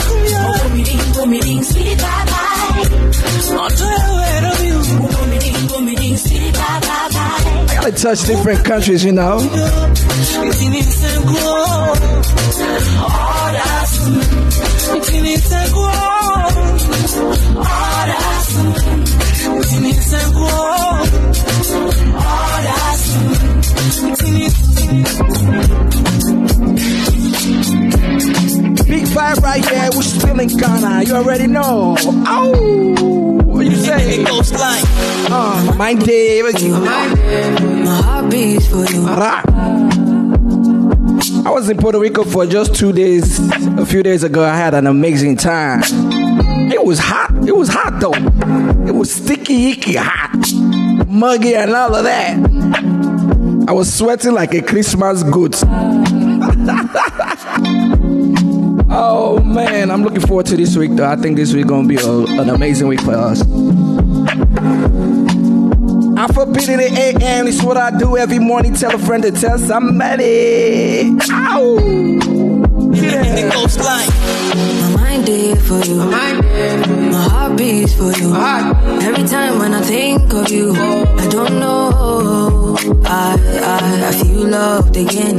[7.69, 9.41] I gotta touch different countries, you know.
[29.37, 31.05] Right here, we're still in Ghana.
[31.05, 31.97] You already know.
[32.01, 34.21] Oh, what you say?
[34.21, 34.83] It goes like,
[35.31, 36.51] Uh, my day, My
[38.03, 39.07] heart beats for you.
[39.07, 39.43] Ra.
[41.45, 43.39] I was in Puerto Rico for just two days.
[43.79, 45.83] A few days ago, I had an amazing time.
[46.73, 47.31] It was hot.
[47.47, 48.15] It was hot though.
[48.89, 52.39] It was sticky, icky hot, muggy, and all of that.
[53.69, 55.63] I was sweating like a Christmas goat.
[58.91, 61.09] oh man, I'm looking forward to this week though.
[61.09, 63.43] I think this week gonna be a, an amazing week for us.
[66.19, 67.47] I'm forbidden at 8 a.m.
[67.47, 68.75] It's what I do every morning.
[68.75, 71.17] Tell a friend to tell somebody.
[71.31, 71.79] Ow!
[72.93, 73.49] Yeah.
[73.51, 74.18] My mind
[75.29, 75.97] did for you.
[77.15, 78.31] My heart beats for you.
[79.09, 80.73] Every time when I think of you,
[81.23, 82.77] I don't know.
[83.05, 83.37] I,
[83.75, 85.37] I, I feel loved again.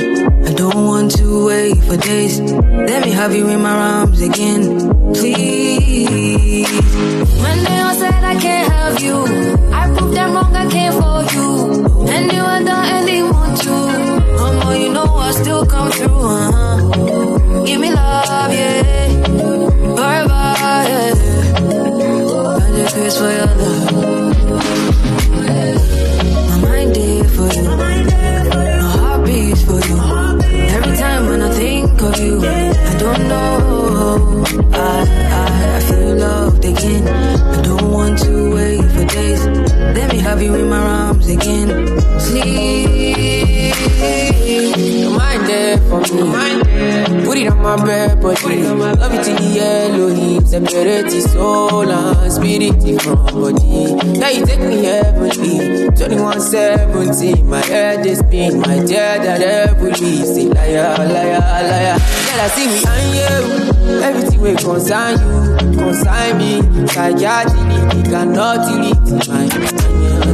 [0.49, 2.39] I don't want to wait for days.
[2.89, 4.61] Let me have you in my arms again,
[5.17, 6.69] please.
[7.43, 9.17] When they all said I can't have you,
[9.79, 10.55] I proved them wrong.
[10.63, 11.47] I came for you,
[12.13, 13.85] and you are the anyone too.
[14.41, 16.23] Oh no, you know I still come through.
[16.35, 17.65] Uh-huh.
[17.65, 19.18] Give me love, yeah.
[20.61, 21.13] Yeah.
[21.65, 24.88] I wish for your love.
[50.59, 50.69] Heat.
[50.69, 54.19] Separate the soul and spirit from body.
[54.19, 55.89] Now you take me heavenly.
[55.95, 60.25] 2117, my head is spin, my that every leave.
[60.25, 61.97] Say liar, liar, liar.
[61.97, 64.01] Girl, I see me and you.
[64.01, 66.61] Everything will concern you, concern me.
[66.87, 69.47] Psychiatry, you cannot delete my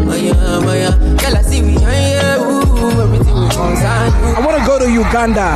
[0.05, 0.91] Maya, Maya.
[1.17, 3.01] Girl, I see me and you.
[3.01, 4.35] Everything will concern you.
[4.35, 5.55] I want to go to Uganda.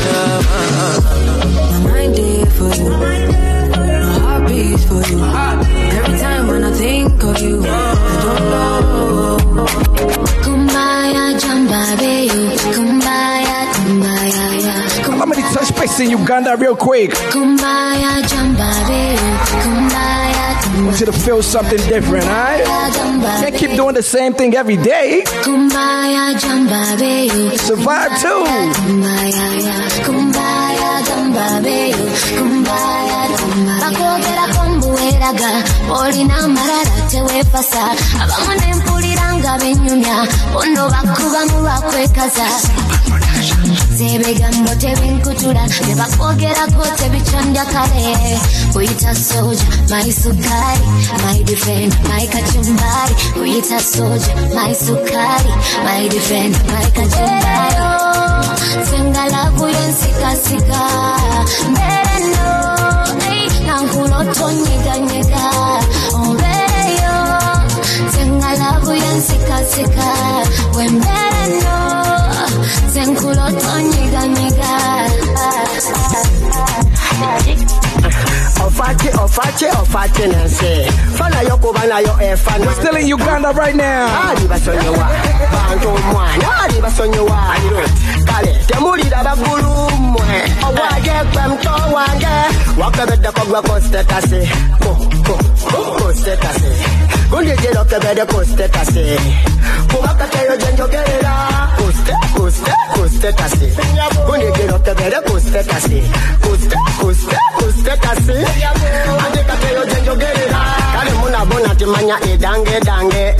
[0.00, 1.00] Maya.
[1.84, 2.88] My did for you.
[2.90, 5.18] My heartbeat's for you.
[5.98, 7.56] Every time when I think of you,
[10.44, 11.24] Kumbaya,
[15.62, 15.66] yeah.
[15.66, 17.10] Allow me to touch base in Uganda real quick.
[17.10, 19.16] Kumbaya, Jambabe,
[19.62, 22.64] Kumbaya, I want you to feel something different, alright?
[23.40, 25.22] Can't keep doing the same thing every day.
[25.42, 28.44] Kumbaya, Jambabe, Survive too.
[28.74, 29.88] Kumbaya, yeah.
[30.04, 31.92] Kumbaya, Jambabe,
[32.38, 33.80] Kumbaya, Kumbaya.
[33.80, 35.50] Bakwogera kombuweraga
[35.90, 37.82] olina amalala teweepasa
[38.22, 42.46] abamu ne mpulira nga benyumya bono bakubamu lwakwekaza
[44.00, 48.40] zebigambo tebinkutula tebakwogerako tebicondya kale
[48.72, 50.86] kuyita soja my sukari
[51.24, 53.14] my defend my kachumbari.
[53.34, 55.52] Kuyita soja my sukari
[55.84, 57.76] my defend my kachumbari.
[58.90, 60.80] Sengalavu yensikasika
[61.70, 62.50] mbere no
[63.30, 65.44] ei, nankulotonyeganyega
[66.14, 67.16] ombereyo
[68.14, 70.08] sengalavu yensikasika
[70.76, 71.46] wembere
[82.74, 84.06] Still in Uganda right now.
[88.26, 92.34] kale temulira bagulu mmwe obwage gwe muto wange
[92.78, 94.40] wakebeddeko gwe kositekasi
[95.98, 96.70] kositekasi
[97.30, 99.04] gundigirokebere kositekasi
[99.94, 101.34] kubakateyo gyenjogerera
[110.92, 111.10] Kale
[111.74, 113.34] timanya edange dange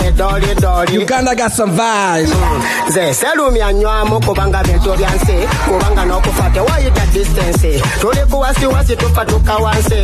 [0.90, 2.30] Uganda got some vibes.
[2.88, 9.58] nze selumyanywamu kubanga bintu byansi kubanga n'okufa tewayita distance tuli kuwasiwasi tufa tuka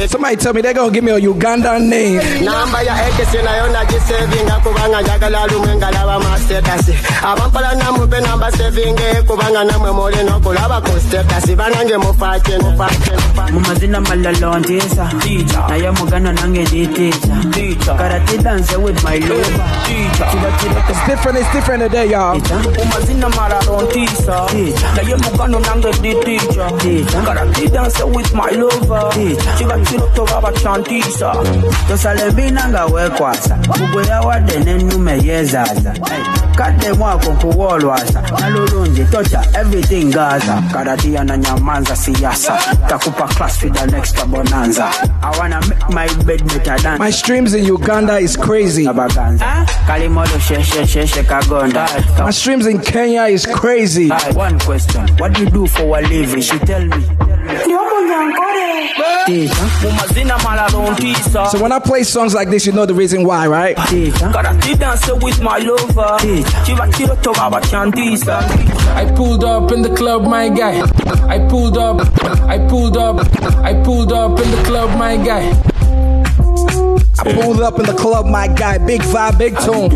[0.09, 2.21] Somebody tell me they're gonna give me a Ugandan name.
[2.45, 9.65] namba ya ekisi nayo nagisevinga kubanga njagala lumwe ngalaba mastatasi abampala namupe namba sevinge kubanga
[9.65, 13.11] namwe muli n'okulaba ku statasi banange mufaki mufaki
[13.53, 15.09] mu mazina malala ntiisa
[15.69, 19.65] naye muganda nange nditiisa karate dance with my lover.
[19.89, 22.37] It's different, it's different today, y'all.
[22.37, 24.37] mu mazina malala ntiisa
[24.97, 26.71] naye muganda nange nditiisa
[27.25, 29.09] karate dance with my lover.
[29.59, 31.33] Kiba kiroto baba chantiisa
[31.89, 35.93] tosale mbina nga weekwasa gugwe yawadde n'ennume yeezaaza
[36.57, 40.63] kadde mwako nkuwoolwasa nalulungi tocha everything gaza.
[40.73, 42.59] Karatiya na nyamanza siyasa.
[42.89, 44.91] Takupa class with the next bonanza.
[45.23, 48.85] I wanna make my bed better than My streams in Uganda is crazy.
[48.85, 51.87] kalimodo sheshe sheshe kagonda.
[52.19, 54.11] My streams in Kenya is crazy.
[54.11, 55.07] Aye, one question.
[55.19, 56.41] What do you do for a living?
[56.41, 57.05] She tell me.
[59.27, 63.25] Mu mazina malala ontiisa So when I play songs like this, you know the reason
[63.25, 63.77] why, right?
[68.17, 70.23] Karate dance with my lover kiba kiroto baba chantiisa I pulled up in the club,
[70.23, 70.81] my guy.
[71.29, 72.01] I pulled up,
[72.49, 73.17] I pulled up,
[73.59, 75.51] I pulled up in the club, my guy.
[77.19, 78.79] I pulled up in the club, my guy.
[78.79, 79.91] Big vibe, big tune.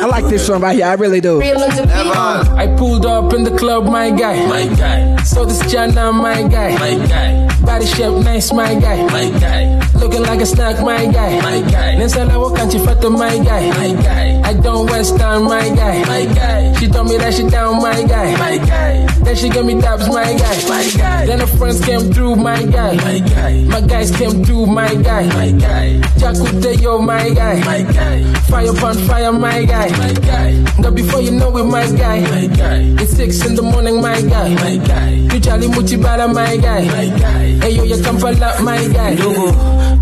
[0.00, 0.86] I like this song right here.
[0.86, 1.40] I really do.
[1.42, 4.46] I pulled up in the club, my guy.
[4.46, 5.16] My guy.
[5.22, 6.78] So this Jana, my guy.
[6.78, 7.49] My guy.
[7.64, 9.04] Body shape nice, my guy.
[9.06, 9.80] My guy.
[9.94, 11.40] Looking like a snack, my guy.
[11.40, 11.96] My guy.
[11.96, 12.72] Then said I walk and
[13.14, 13.68] my guy.
[13.70, 14.40] My guy.
[14.44, 16.04] I don't waste time, my guy.
[16.04, 16.72] My guy.
[16.78, 18.36] She told me that she down, my guy.
[18.36, 19.06] My guy.
[19.24, 20.68] Then she gave me dabs, my guy.
[20.68, 21.26] My guy.
[21.26, 22.96] Then her friends came through, my guy.
[22.96, 23.64] My guy.
[23.64, 25.26] My guys came through, my guy.
[25.28, 26.00] My guy.
[26.18, 27.60] Jakute, yo, my guy.
[27.64, 28.39] My guy.
[28.50, 29.88] Fire upon fire, my guy.
[29.96, 30.50] My guy.
[30.78, 32.20] Now before you know it, my guy.
[32.20, 32.80] My guy.
[33.02, 34.54] It's six in the morning, my guy.
[34.54, 35.10] My guy.
[35.10, 36.84] You Charlie Muchibala, my guy.
[36.84, 37.46] My guy.
[37.62, 39.14] Hey yo, you come for Kampala, my guy.
[39.14, 39.52] ndugu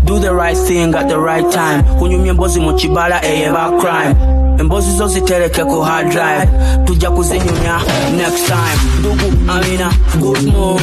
[0.05, 3.79] do the right thing at the right time kunyumya embozi mu kibala eyeba eh, eh,
[3.81, 6.49] crime embozi zo zitereke ku hard drive.
[6.85, 7.75] Tujja kuzinyumya
[8.17, 8.79] next time.
[8.99, 10.81] Ndugu amina good mood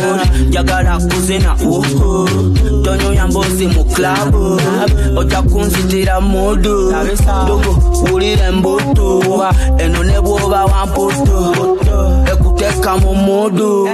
[0.48, 2.28] njagala kuzina uhu
[2.84, 4.60] tonyoya mbozi mu klabu
[5.16, 6.94] ojja kunzitira mudu.
[7.44, 7.72] Ndugu
[8.12, 9.22] wulira embutu
[9.78, 11.78] eno ne bwoba wamputu
[12.68, 13.88] ekuteeka mu mudu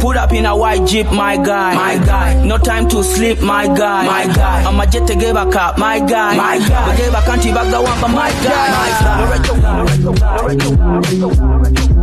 [0.00, 1.74] Pull up in a white jeep, my guy.
[1.74, 2.44] My guy.
[2.44, 4.06] No time to sleep, my guy.
[4.06, 4.62] My guy.
[4.64, 6.36] I'm a jet gave a cup, my guy.
[6.36, 6.94] My guy.
[6.96, 8.70] Tegeba kanti bagawamba, my guy.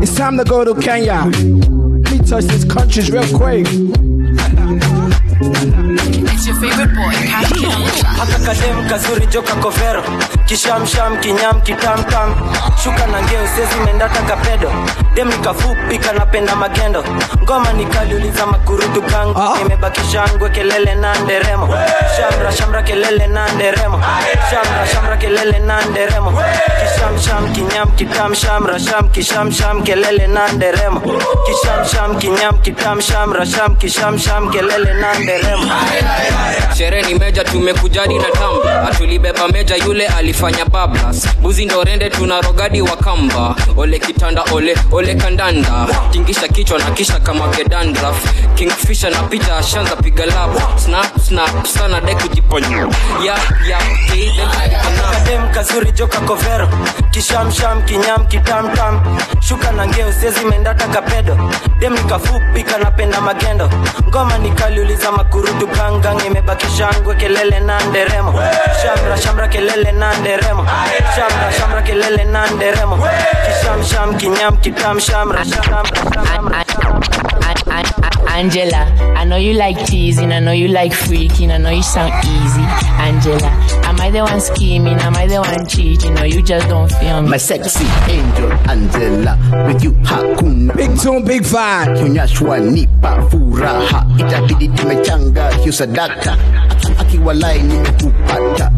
[0.02, 1.26] It's time to go to Kenya.
[1.26, 3.68] Let me touch these countries real quick.
[6.44, 7.14] It's your favorite boy,
[8.18, 10.02] haka kadem kazuri joka kovero.
[10.50, 12.34] Kishamsham kinyam kitamtam
[12.82, 14.70] shuka na ngeo sezi mendata kapedo.
[15.16, 17.04] Dem nikafupi kanapenda magendo.
[17.44, 19.40] Ngoma nikaliuliza makurutu kangu.
[19.62, 21.68] Imebakisha ngwe kelele na nderemo.
[22.18, 24.02] Shamra shamra kelele na nderemo.
[24.50, 26.32] Shamra shamra kelele na nderemo.
[26.82, 31.02] Kishamsham kinyam kitam shamra sham kishamsham kelele na nderemo.
[31.46, 35.68] Kishamsham kinyam kitam shamra sham kishamsham kelele na nderemo
[36.78, 42.82] sherehe ni meja tumekujadi na tamba atulibeba meja yule alifanya bablas buzi ndo tuna rogadi
[42.82, 43.56] wa kamba.
[43.78, 45.88] Ole kitanda ole ole kandanda.
[46.12, 48.16] Tingisha kichwa na kisha kama kedandraf
[48.56, 50.62] kingfisha na picha ashanza piga labu.
[50.78, 52.88] Snap snap sana de kujiponya
[53.26, 53.36] ya
[53.70, 53.80] ya
[55.14, 56.70] kadem kazuri joka kovero.
[57.12, 61.38] Kishamsham kinyam kitamtam shuka na ngeo sezi mendata kapedo
[61.80, 63.70] dem nikafupi kanapenda magendo.
[64.10, 68.34] Ngoma nikaliuliza makurutu gangang imebakisha ngwe kelele na nderemo.
[68.82, 70.66] Shamra shamra kelele na nderemo.
[71.16, 73.08] Shamra shamra kelele na nderemo.
[73.46, 75.84] Kishamsham kinyam kitam shamra shamra
[78.34, 78.86] Angela,
[79.18, 82.62] I know you like teasing, I know you like freaking, I know you sound easy.
[82.98, 83.50] Angela,
[83.86, 84.98] am I the one scheming?
[85.00, 86.18] Am I the one cheating?
[86.18, 87.30] Or you just don't feel me?
[87.30, 92.00] My sexy angel Angela, with you hakuna big tune, big vibe.
[92.00, 96.38] Kunyashwa nipa furaha, itabidi tumechanga hiyo sadaka,
[96.70, 98.72] Aki- akiwalai nimekupata,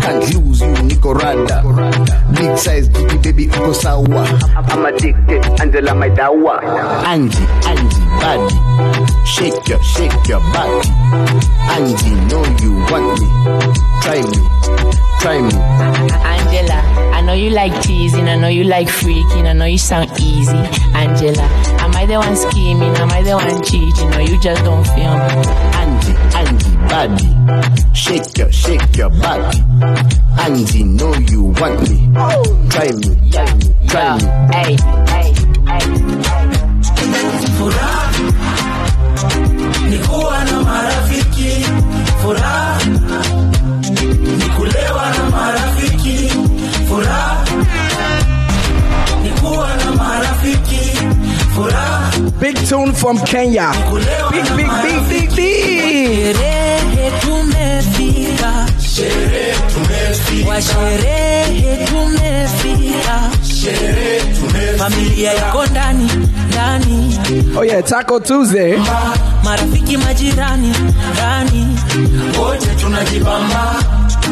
[0.00, 1.62] can't lose you niko rada,
[2.34, 4.26] big size gigi baby uko sawa,
[4.72, 6.60] I'm addicted Angela my dawa,
[7.06, 8.54] Angie Angie body,
[9.24, 10.88] shake your shake your body,
[11.74, 13.28] Angie know you want me,
[14.02, 14.48] try me,
[15.20, 15.50] Try me.
[15.52, 16.78] Ah, Angela,
[17.12, 20.56] I know you like teasing, I know you like freaking, I know you sound easy.
[20.94, 21.42] Angela,
[21.82, 22.94] am I the one scheming?
[22.96, 24.14] Am I the one cheating?
[24.14, 25.42] Or you just don't feel me?
[25.74, 27.94] Angie, Angie, body.
[27.94, 29.58] Shake your, shake your body.
[30.38, 31.98] Angie, know you want me.
[32.70, 34.26] Try me, try me, try me.
[34.54, 34.76] Hey,
[35.10, 35.34] hey,
[35.66, 36.88] hey.
[37.58, 38.47] Furaha ni
[40.28, 41.64] kuwa na marafiki,
[42.22, 42.78] furaha.
[44.38, 46.30] Ni kulewa na marafiki,
[46.88, 47.44] furaha.
[49.22, 50.96] Ni kuwa na marafiki,
[51.54, 52.12] furaha.
[52.40, 53.72] Big tune from Kenya.
[54.30, 56.36] Big, big, big, big, big.
[56.36, 63.30] Sherehe tumefika, sherehe tumefika, wa sherehe tumefika,
[63.62, 66.27] sherehe tumefika, familia iko ndani ndani,
[67.30, 68.76] Oh yeah, Taco Tuesday.
[69.44, 70.72] marafiki majirani
[71.18, 71.66] rani.
[72.38, 73.84] wote tunajibamba.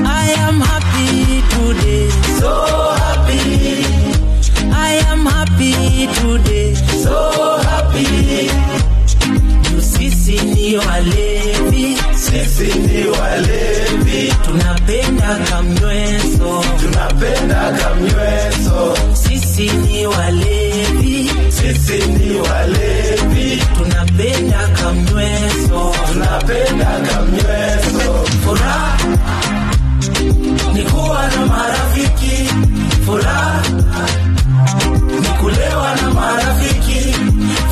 [0.08, 2.08] I am happy today,
[2.40, 2.64] so
[2.96, 3.84] happy.
[4.72, 8.50] I am happy today, so happy.
[9.80, 20.65] Sisi ni walevi, sisi ni walevi, tunapenda kamnyweso, tunapenda kamnyweso, sisi ni walevi,
[21.86, 28.12] sisi ni walevi, tunapenda kamnyweso, tunapenda kamnyweso.
[28.44, 28.98] furaha
[30.74, 32.48] ni kuwa na marafiki,
[33.06, 33.62] furaha
[35.20, 37.14] ni kulewa na marafiki,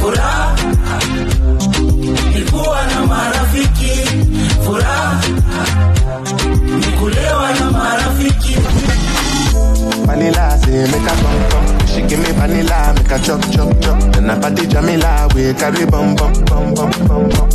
[0.01, 0.57] furaha
[2.35, 3.93] ni kuwa na marafiki,
[4.65, 5.21] furaha
[6.79, 8.57] ni kulewa na marafiki.
[10.07, 11.74] Vanilla make a come come.
[11.95, 13.99] She give me vanilla, make a chop chop chop.
[14.13, 17.49] Then I party Jamila, we carry bum bum bum bum bum bum.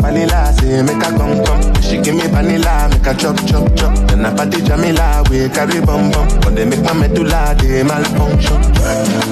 [0.00, 1.82] Vanilla say make a come come.
[1.82, 3.94] She give me vanilla, make a chop chop chop.
[4.08, 6.28] Then I party Jamila, we carry bum bum.
[6.40, 8.60] But they make my medulla they malfunction.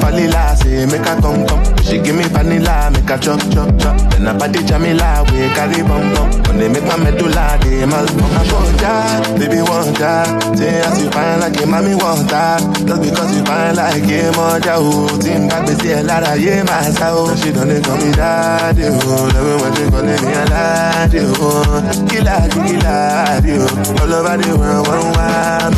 [0.01, 1.63] Vanilla say make a come come.
[1.85, 3.97] She give me vanilla, make a chop chop chop.
[4.11, 6.31] Then I party Jamila, we carry bum bum.
[6.49, 8.35] When they make my medulla they malfunction.
[8.35, 10.57] I want that, baby want that.
[10.59, 12.61] Say as you fine like a mommy want that.
[12.87, 15.09] Just because you fine like a mother, oh.
[15.21, 17.39] Think I be say a lot of yeah myself.
[17.41, 19.31] She don't call me daddy, oh.
[19.35, 21.81] Love me when she calling me a daddy, oh.
[22.09, 24.03] Killer, killer, oh.
[24.03, 25.75] All over the world, one wild,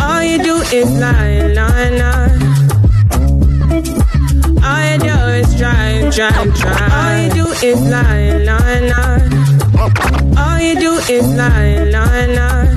[0.00, 2.38] All you do is lie, lie, lie.
[4.64, 6.88] All you do is try, try, try.
[6.96, 9.24] All you do is lie, lie, lie.
[10.38, 12.68] All you do is lie, lie, lie.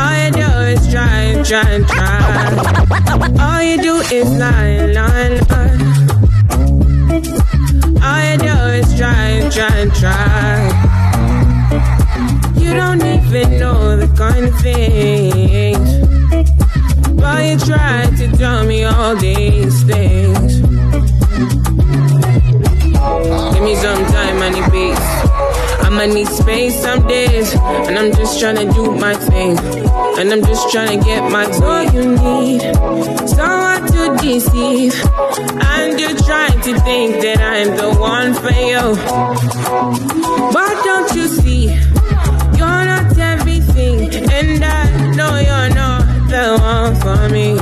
[0.00, 2.10] All you do is try, try, try.
[3.38, 5.79] All you do is lie, lie, lie.
[9.00, 10.68] Do is try, try, try.
[12.56, 15.90] You don't even know the kind of things.
[17.20, 20.60] But you try to tell me all these things.
[23.52, 25.29] Give me some time, need peace.
[25.90, 27.52] I'ma need space some days.
[27.52, 29.58] And I'm just trying to do my thing.
[30.18, 32.60] And I'm just trying to get my all you need.
[33.28, 34.94] Someone to deceive.
[35.66, 38.94] And you're trying to think that I'm the one for you.
[40.54, 41.64] But don't you see?
[42.56, 44.14] You're not everything.
[44.30, 47.58] And I know you're not the one for me.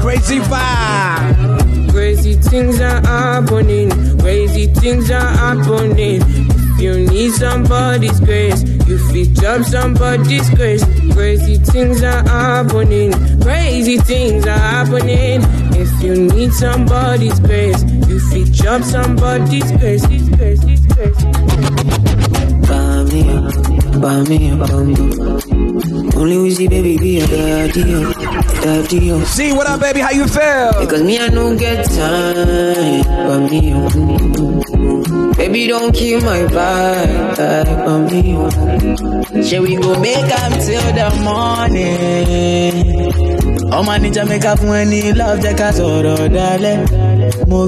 [0.00, 1.90] Crazy vibe.
[1.90, 3.90] Crazy things are happening.
[4.20, 6.47] Crazy things are happening.
[6.78, 10.84] If you need somebody's grace, you fit up somebody's grace.
[11.12, 13.10] Crazy things are happening.
[13.42, 15.40] Crazy things are happening.
[15.74, 20.06] If you need somebody's grace, you fit up somebody's grace.
[20.06, 21.16] Grace, grace, grace.
[22.70, 23.24] Bami,
[23.98, 26.14] bami, bami.
[26.14, 28.12] Only we see baby be a daddy, oh,
[28.62, 29.10] daddy.
[29.10, 29.24] oh.
[29.24, 29.98] See what up, baby?
[29.98, 30.70] How you feel?
[30.78, 33.72] Because me I don't get time, bami.
[33.74, 34.67] oh.
[35.48, 37.36] Baby don't kill my vibe,
[37.86, 38.36] bami.
[38.36, 39.42] oh.
[39.42, 42.84] Shall we go make up till the morning?
[43.78, 46.78] ọmọ níjà make up when he love ká sọ̀rọ̀ dalẹ̀
[47.50, 47.60] mo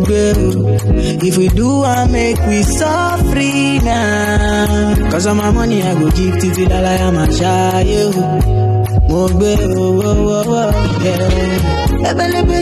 [1.29, 3.53] if we do I make we suffer
[3.85, 8.23] now cause all my money i go give títí láláyà máa ṣááyé o
[9.11, 9.53] mo gbé
[9.83, 10.63] o wo wo wo
[11.05, 12.11] yeah.
[12.11, 12.59] ebelebe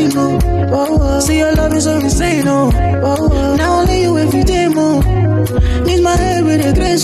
[0.72, 2.37] wo wo see your love is so insane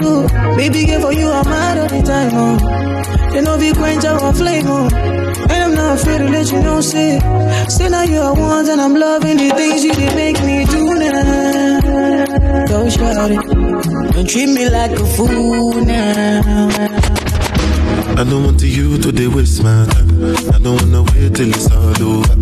[0.00, 2.58] with a grace o baby girl for you i'm mad all the time oh.
[2.58, 5.50] o they no fit quench our flame o oh.
[5.50, 7.20] and i'm not afraid to let you know, say.
[7.68, 10.94] Say now you are one and I'm loving the things you did make me do
[10.94, 12.66] now.
[12.66, 14.12] Don't shout it.
[14.12, 17.14] Don't treat me like a fool now.
[18.16, 20.54] I don't want to you to they waste my time.
[20.54, 22.34] I don't wanna wait till it's all over.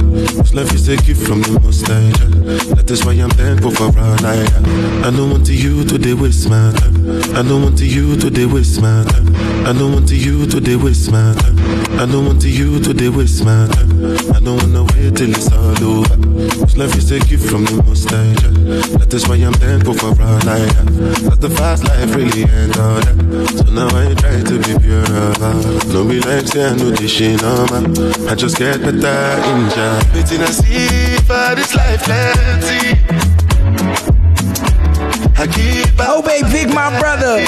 [0.42, 2.11] This life is a gift from the most high.
[2.74, 5.05] That is why I'm thankful for all I have.
[5.07, 7.01] I don't want to you to they waste my time.
[7.03, 9.34] I don't want to you to waste my time.
[9.66, 11.59] I don't want to you to waste my time.
[11.98, 13.90] I don't want to you to waste my time.
[14.30, 16.14] I don't wanna wait till it's all over.
[16.14, 18.34] This life is a gift from the most high.
[18.98, 21.26] That is why I'm thankful for all I have.
[21.26, 23.18] Cause the fast life really ain't all that.
[23.59, 25.86] So now I try to be pure about.
[25.90, 27.90] No be like say I know this shit normal.
[28.30, 29.18] I just get better
[29.50, 30.07] in job.
[30.14, 33.11] Waiting I see for this life plenty.
[35.45, 37.45] Oh, babe, big my brother.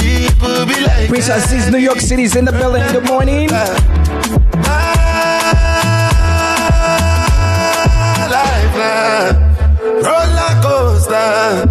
[0.00, 2.82] People be like, Prince Aziz, New York City's in the building.
[2.90, 3.50] Good morning.
[10.02, 11.69] Roller coaster.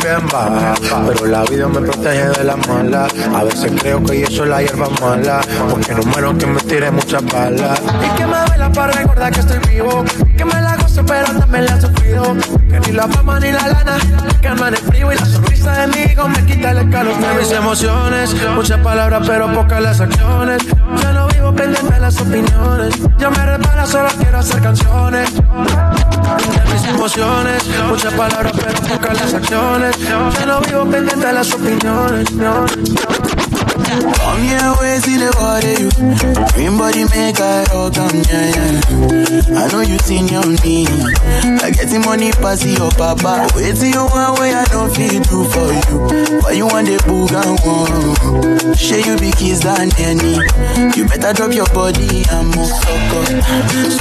[0.00, 3.06] Pero la vida me protege de la mala.
[3.34, 5.40] A veces creo que yo soy la hierba mala.
[5.70, 7.80] Porque no muero que me tire muchas balas.
[7.80, 10.04] Y que me vela para recordar que estoy vivo.
[10.36, 12.36] Que me la gozo, pero también la he sufrido.
[12.70, 13.98] Que ni la fama ni la lana.
[14.56, 17.34] No en el frío y la sonrisa de mi hijo me quita el escalofrío.
[17.34, 20.62] Mis emociones, muchas palabras, pero pocas las acciones.
[21.56, 22.94] De las opiniones.
[23.18, 25.30] Yo me repara, solo quiero hacer canciones.
[26.72, 29.96] Mis emociones, muchas palabras, pero pocas las acciones.
[29.98, 32.30] Yo no vivo pendiente de las opiniones.
[33.86, 35.90] Come here, wait till the water you.
[36.58, 39.62] Green body make I rock on, yeah, yeah.
[39.62, 40.86] I know you seen your me.
[41.62, 43.46] I get the money pass your papa.
[43.54, 46.42] Wait till you want way I don't feel do for you.
[46.42, 48.74] Why you want the boog and one?
[48.74, 50.34] Share you be kiss than any.
[50.98, 53.26] You better drop your body and move fuck up.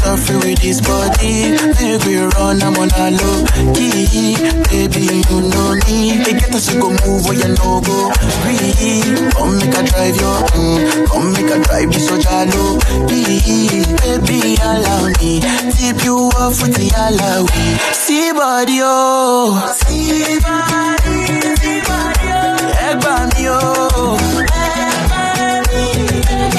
[0.02, 1.54] Suffer with this body.
[1.78, 3.46] Make we run, I'm on a low
[3.78, 4.34] key.
[4.74, 6.18] Baby, you know me.
[6.26, 8.10] They get us to go move where you no go.
[8.42, 9.30] Breathe.
[9.38, 12.80] Come make a drive your, mm, come make a drive this so jalo.
[13.08, 15.42] Baby, allow me.
[15.76, 17.66] Tip you off with the alawi.
[17.94, 19.60] See body, oh.
[19.74, 21.16] See body,
[21.62, 22.58] see body, oh.
[22.88, 24.18] Egba mi, oh.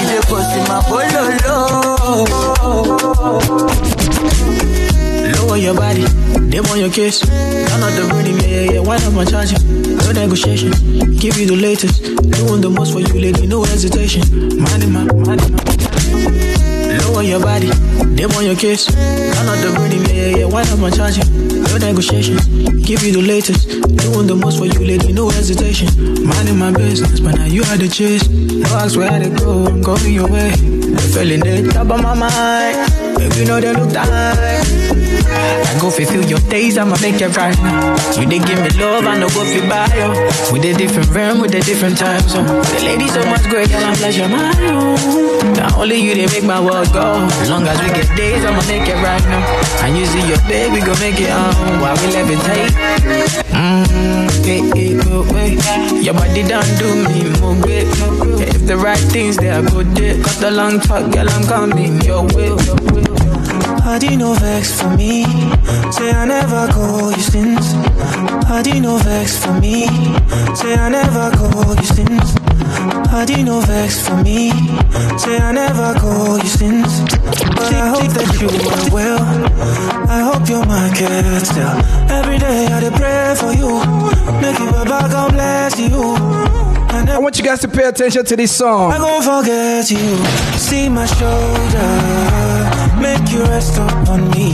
[0.01, 1.57] Ilé kò sí máa bololo.
[5.47, 7.25] Lower your body, them on your case.
[7.25, 8.81] None of the rhythm, yeah, yeah, yeah.
[8.81, 9.63] Why not my charging?
[9.97, 10.73] No negotiation.
[11.19, 12.03] Give you the latest.
[12.03, 14.23] Doing the most for you, lady, no hesitation.
[14.59, 15.63] Minding my, minding my.
[17.07, 17.71] Lower your body,
[18.19, 18.91] them on your case.
[18.91, 20.47] None of the rhythm, yeah, yeah, yeah.
[20.47, 21.23] Why not my charging?
[21.63, 22.37] No negotiation.
[22.83, 23.69] Give you the latest.
[23.69, 25.87] Doing the most for you, lady, no hesitation.
[26.27, 28.29] Minding my business, but now you had the chase.
[28.29, 30.51] No ask where to go, I'm going your way.
[30.51, 33.17] The feeling the top of my mind.
[33.17, 34.86] Baby, know they look time.
[35.37, 37.97] I go fulfill your days, I'ma make it right now.
[38.19, 40.09] You they give me love, I know go fi buy yo.
[40.53, 42.47] With a different realm, with a different time zone.
[42.49, 42.63] Oh.
[42.63, 45.53] The lady so much great, girl, I'm pleasure my own.
[45.55, 47.27] Now only you they make my world go.
[47.43, 49.45] As long as we get days, I'ma make it right now.
[49.85, 50.41] And you see your
[50.73, 52.73] we gon' make it on while we levitate.
[53.53, 55.59] Mmm, hey, hey, go away.
[56.03, 57.87] Your body done do me more good.
[58.41, 59.87] If the right things they are good.
[60.25, 63.06] Cut the long talk, girl, I'm coming your way.
[64.03, 65.25] You no vex for me?
[65.93, 67.73] Say I never call you since.
[68.67, 69.87] You no vex for me?
[70.55, 72.35] Say I never call you since.
[73.29, 74.51] You no vex for me?
[75.19, 77.01] Say I never call you since.
[77.57, 79.21] But I hope that you are well.
[80.09, 81.75] I hope your mind can still.
[82.11, 83.81] Every day I pray for you.
[84.43, 86.47] Make you Baba God bless you.
[87.17, 88.93] I want you guys to pay attention to this song.
[88.93, 90.17] I gon' forget you.
[90.59, 91.89] See my shoulder,
[93.01, 94.49] make you rest up on me.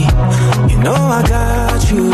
[0.71, 2.09] You know I got you.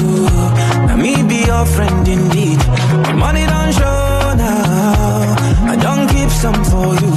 [0.87, 2.59] Now me be your friend indeed.
[3.07, 5.35] My money don't show now.
[5.73, 7.13] I don't keep some for you.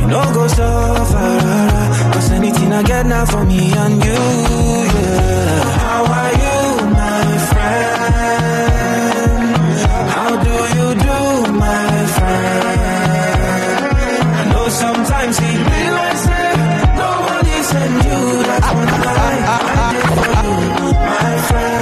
[0.00, 0.68] You know go so
[1.12, 2.12] far.
[2.12, 4.22] Cause anything I get now for me and you,
[4.96, 5.62] yeah.
[5.84, 6.60] How are you,
[7.00, 8.98] my friend?
[10.16, 11.18] How do you do,
[11.64, 12.78] my friend?
[14.40, 16.17] I know sometimes he be like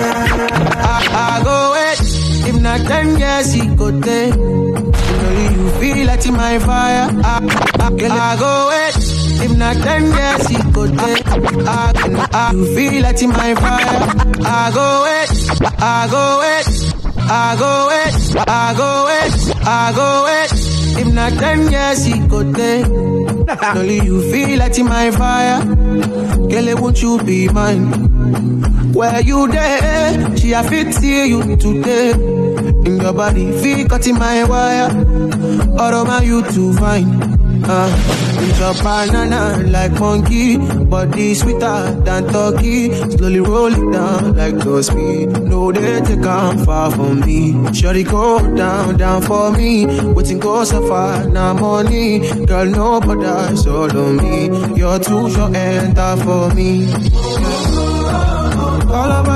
[0.09, 2.01] I, go wait.
[2.49, 4.33] If not ten years, it go there.
[4.33, 7.09] Girl, you feel like my fire.
[7.25, 7.39] I,
[7.81, 8.97] I, I go wait.
[9.45, 11.19] If not ten years, it go there.
[11.69, 11.93] I,
[12.33, 14.13] I, you feel like my fire.
[14.45, 15.31] I go wait.
[15.79, 16.69] I go wait.
[17.29, 18.37] I go wait.
[18.49, 19.35] I go wait.
[19.67, 20.53] I go wait.
[20.99, 23.06] If not ten years, it go there.
[23.49, 25.65] Only you feel like in my fire.
[25.65, 28.93] Girl, won't you be mine?
[28.93, 30.37] Where you there?
[30.37, 32.11] She a fit see you today.
[32.13, 34.91] In your body, feel cut in my wire.
[35.79, 37.16] All of my you to find.
[37.69, 37.91] Uh,
[38.39, 42.95] it's a banana like monkey, body sweeter than turkey.
[43.11, 45.31] Slowly roll it down like those speed.
[45.43, 47.53] No, they take come far from me.
[47.75, 49.87] Shorty go down, down for me.
[50.13, 52.21] Waiting go so far, now money.
[52.47, 54.47] Girl, no bother, on me.
[54.79, 55.55] You're too short
[55.97, 56.87] tough for me.
[58.89, 59.36] All over,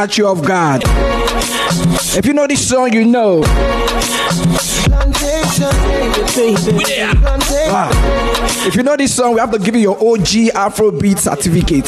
[0.00, 0.82] catch you off guard.
[2.16, 3.40] If you know this song, you know.
[7.68, 7.90] Wow.
[8.66, 11.86] If you know this song, we have to give you your OG Afrobeat certificate.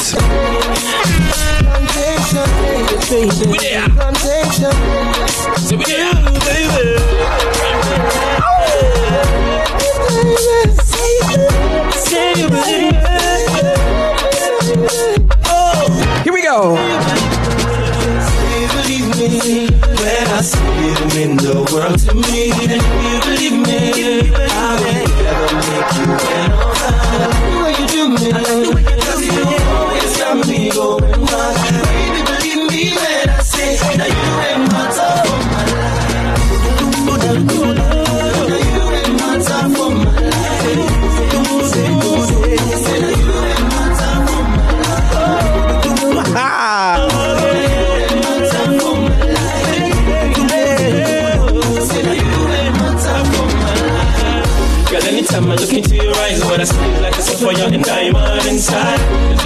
[5.87, 5.92] Here
[21.43, 22.53] the world to me.
[22.53, 24.52] And if you believe me,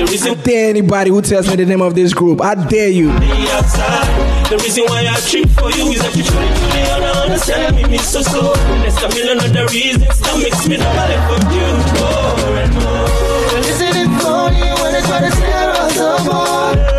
[0.07, 2.41] The reason I dare anybody who tells me the name of this group.
[2.41, 3.09] I dare you.
[3.09, 7.75] The reason why I trip for you is that you try to me on understand
[7.75, 8.55] me, me so so.
[8.55, 11.67] There's a million other reasons that makes me not let for you
[11.99, 13.07] more and more.
[13.51, 16.96] Well, isn't it funny when they try to tear us apart?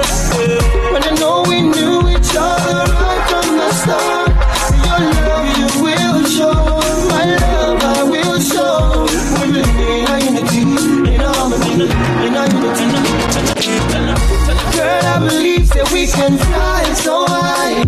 [16.08, 17.84] We can fly so high.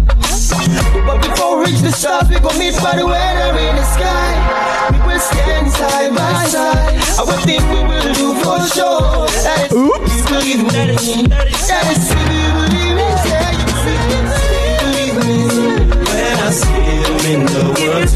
[1.07, 4.32] But before we reach the stars, we gon' meet by the weather in the sky.
[4.91, 6.99] We will stand side by side.
[7.20, 9.28] I would think we will do for sure.
[9.45, 11.28] That is, you believe me.
[11.32, 13.07] That is, if you believe me.
[13.32, 13.65] Yeah, you
[14.84, 15.38] believe me.
[16.11, 18.09] When I see you in the world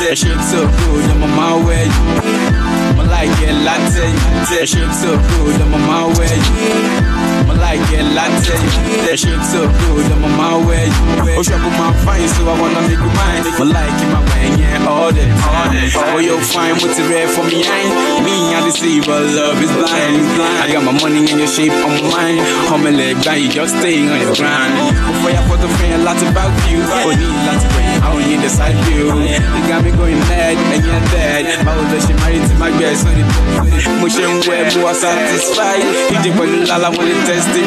[0.00, 1.86] latte, shit so good, I'm on my way.
[1.88, 7.29] I like it latte, shit so good, I'm on my way.
[7.70, 8.58] Like it latte,
[9.06, 10.90] that shit so good, I'm on my way.
[11.38, 13.46] Oh, shop my fine, so I wanna make you mine.
[13.46, 15.86] I like it my way, yeah, all day, all day.
[15.94, 17.62] Oh, you're fine, what's it red for me?
[17.62, 20.18] I me, I deceive, but love is blind.
[20.58, 22.42] I got my money in your shape, on mine.
[22.74, 24.74] On my leg, down, you just staying on your grind.
[24.90, 26.82] Before I put the friend, lots about you.
[26.82, 29.14] Oh, need lots of rain, I don't need the side view.
[29.14, 31.62] You got me going mad, and you're dead.
[31.62, 33.22] My old she married to my best, so the
[34.02, 35.86] motion web was satisfied.
[36.10, 37.59] You did what you lala when you testify.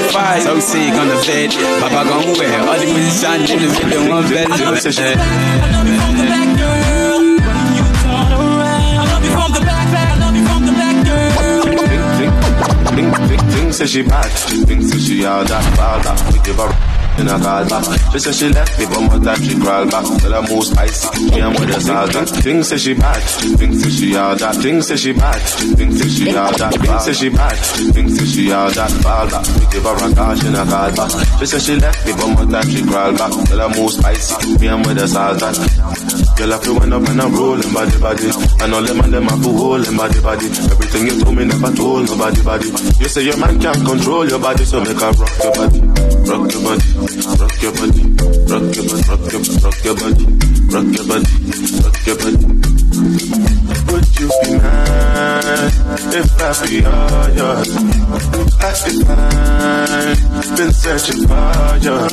[0.43, 4.27] So sick on the bed, Papa gone where all the musicians in the video one
[4.29, 4.47] bed.
[4.49, 4.85] I love
[10.35, 11.63] you from the back, girl.
[12.93, 14.31] Think, think, think, say she bad.
[14.67, 16.33] Think, say she all that, all that.
[16.33, 17.85] We give her in a call back.
[18.11, 20.05] She say she left me, but more that she crawl back.
[20.21, 21.07] Tell her move spicy.
[21.31, 22.29] Me and with the salt that.
[22.29, 23.21] Think, say she bad.
[23.57, 24.55] Think, say she all that.
[24.55, 25.41] Think, say she bad.
[25.77, 26.73] Think, say she all that.
[26.73, 27.57] Think, say she bad.
[27.93, 29.45] Think, say she all that, fall back.
[29.59, 31.11] We give her a call, she a call back.
[31.39, 33.33] She say she left me, but more that she crawl back.
[33.47, 34.57] Tell her move spicy.
[34.59, 35.55] Me and with the salt that.
[36.37, 38.29] Girl, I feel when up and I'm rolling body body.
[38.61, 40.47] And all them and them I feel holding body body.
[40.49, 42.67] Everything you told me never told nobody body.
[42.97, 45.79] You say your man can't control your body, so make her rock your body,
[46.27, 46.87] rock your body,
[47.39, 48.03] rock your body,
[48.47, 50.25] rock your body, rock your rock your body,
[50.71, 51.29] rock your body,
[51.83, 52.37] rock your body.
[53.91, 55.71] Would you be mine
[56.13, 57.69] if I be all yours?
[58.59, 60.17] I could find,
[60.57, 62.07] been searching for your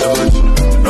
[0.00, 0.83] body,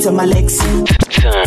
[0.00, 1.22] front seat my Lexi.
[1.22, 1.46] Time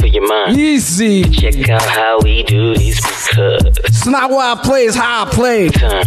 [0.00, 0.56] for your mind.
[0.58, 1.24] Easy.
[1.30, 3.78] Check out how we do this because.
[3.84, 5.68] It's not what I play, it's how I play.
[5.68, 6.04] Time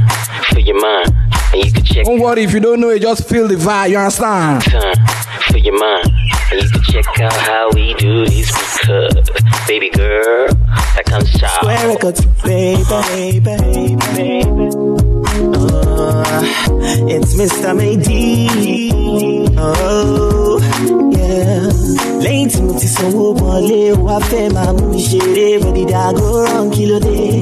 [0.52, 1.14] for your mind.
[1.54, 3.90] And you can check Don't worry if you don't know it, just feel the vibe,
[3.90, 4.64] you understand?
[4.64, 4.96] time
[5.52, 6.08] for your mind.
[6.52, 9.30] And you can check out how we do this because.
[9.68, 10.48] Baby girl,
[10.96, 11.52] that comes shout.
[11.62, 12.84] Square records, baby,
[13.40, 14.44] baby, baby.
[15.54, 16.42] Uh,
[17.08, 17.76] it's Mr.
[17.78, 19.56] Maydi.
[19.58, 20.49] Oh, yeah.
[22.24, 25.48] Lẹ́yìn tí mo ti sanwó wọlé, wá fẹ́ máa mú mi ṣeré.
[26.10, 26.70] I go wrong?
[26.72, 27.42] Kí ló dé?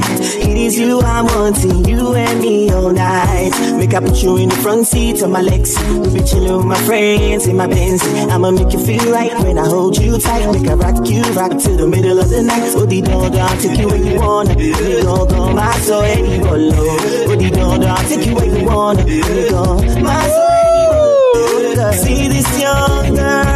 [0.50, 3.52] It is you I'm wanting, you and me all night.
[3.80, 5.78] Make I put you in the front seat of my Lexi.
[6.02, 8.02] We be chillin' with my friends in my Benz.
[8.34, 10.46] I'ma make you feel right when I hold you tight.
[10.54, 12.74] Make I rock you, rock to the middle of the night.
[12.76, 14.54] Oh, the door down, take you where you wanna.
[14.56, 16.98] We gon' go, my soul, any low.
[17.30, 19.04] Oh, the door down, take you where you wanna.
[19.06, 20.52] We gon' my soul,
[21.56, 21.92] any low.
[22.04, 23.47] See this young girl,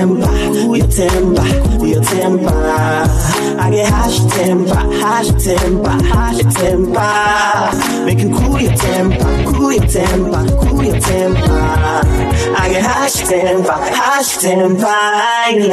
[0.00, 3.49] temper, your temper, your temper.
[3.60, 8.04] I get hash temper, hash temper, hash temper.
[8.06, 12.00] Make you cool your temper, cool your temper, cool your temper.
[12.56, 14.86] I get hash temper, hash temper.
[14.86, 15.68] Aye,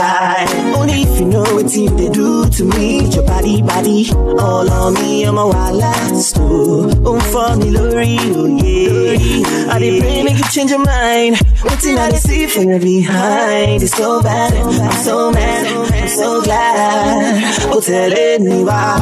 [0.00, 0.74] aye.
[0.74, 4.94] Only if you know what you they do to me, your body, body, all on
[4.94, 5.24] me.
[5.24, 9.72] I'm a wild oh, oh, for me, Lori, oh yeah.
[9.72, 11.36] I did pray, make you change your mind.
[11.62, 13.82] What's in I see for you behind?
[13.82, 17.17] It's so bad, I'm so mad, I'm so glad.
[17.20, 18.98] Oh, telling me why,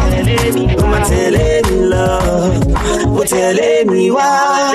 [0.78, 2.64] oh, my telling me love.
[3.08, 4.72] Oh, telling me why,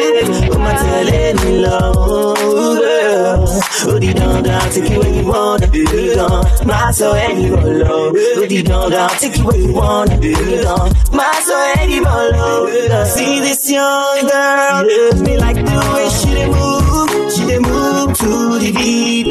[0.51, 3.47] oh, my telling me love, girl.
[3.83, 5.85] Oh, the down, down, take you where you wanna be
[6.15, 6.45] gone.
[6.67, 8.09] My soul, and you low.
[8.09, 10.93] Oh, the down, down, take you where you wanna be gone.
[11.11, 13.05] My soul, and you low.
[13.05, 14.83] See this young girl,
[15.23, 17.31] me like the way she move.
[17.31, 19.27] She move to the beat,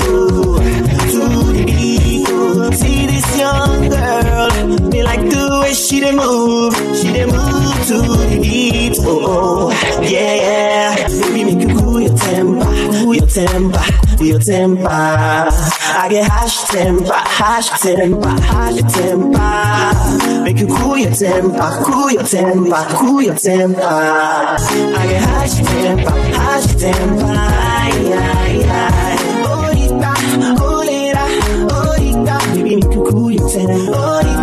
[5.70, 6.74] way she dey move.
[6.96, 10.02] She dey move to the beat, oh, oh.
[10.02, 11.08] yeah, yeah.
[11.08, 13.82] Baby, make you cool your temper, cool your temper,
[14.16, 14.88] cool your temper.
[14.88, 20.42] I get hash temper, hash temper, hash temper.
[20.44, 23.80] Make you cool your temper, cool your temper, cool your temper.
[23.82, 27.24] I get hash temper, hash temper.
[27.26, 29.16] Ay, ay, ay.
[29.46, 30.12] Ahorita,
[30.58, 31.24] ahorita,
[31.70, 32.38] ahorita.
[32.54, 33.94] Baby, make you cool your temper.
[33.94, 34.39] Ahorita.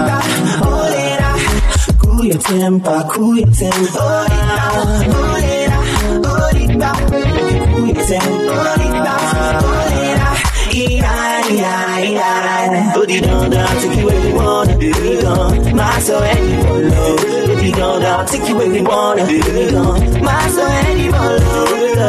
[2.27, 4.03] Your temper, cool your temper.
[4.27, 5.79] Ahorita,
[6.27, 7.69] ahorita, ahorita.
[7.71, 8.67] Cool your temper.
[10.73, 12.93] Yeah, yeah, yeah.
[12.93, 15.73] Put it on down, take you where you wanna be gone.
[15.73, 17.15] My you follow.
[17.63, 19.39] It down, take you where you wanna be
[19.71, 20.21] gone.
[20.21, 21.11] My soul and you.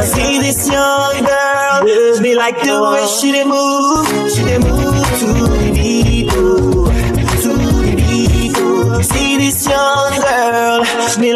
[0.02, 4.06] See this young girl, me like the way she move.
[4.34, 5.67] She move to the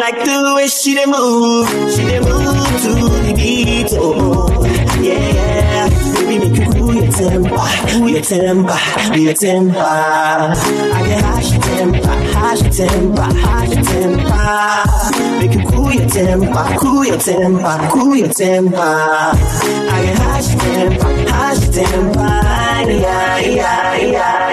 [0.02, 1.68] like the way she dey move.
[1.94, 2.92] She dey move to
[3.26, 4.64] the beat, oh,
[5.00, 5.88] yeah, yeah.
[6.26, 9.78] Baby, make you cool your temper, cool your temper, cool your temper.
[9.78, 15.38] I get hash temper, hash temper, hash temper.
[15.38, 18.76] Make you cool your temper, cool your temper, cool your temper.
[18.76, 22.40] I get hash temper, hash temper.
[22.82, 24.52] Yeah, yeah, yeah,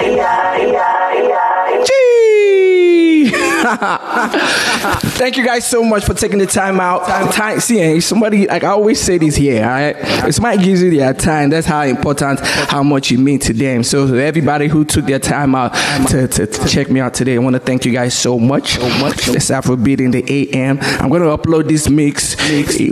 [5.16, 7.06] Thank you guys so much for taking the time out.
[7.32, 9.62] Time, see, eh, somebody like I always say this here.
[9.62, 9.96] All right,
[10.26, 13.84] if somebody gives you their time, that's how important, how much you mean to them.
[13.84, 15.74] So everybody who took their time out
[16.08, 18.74] to, to, to check me out today, I want to thank you guys so much.
[18.74, 19.28] So much.
[19.28, 20.78] Let's Afrobeat in the AM.
[20.80, 22.36] I'm going to upload this mix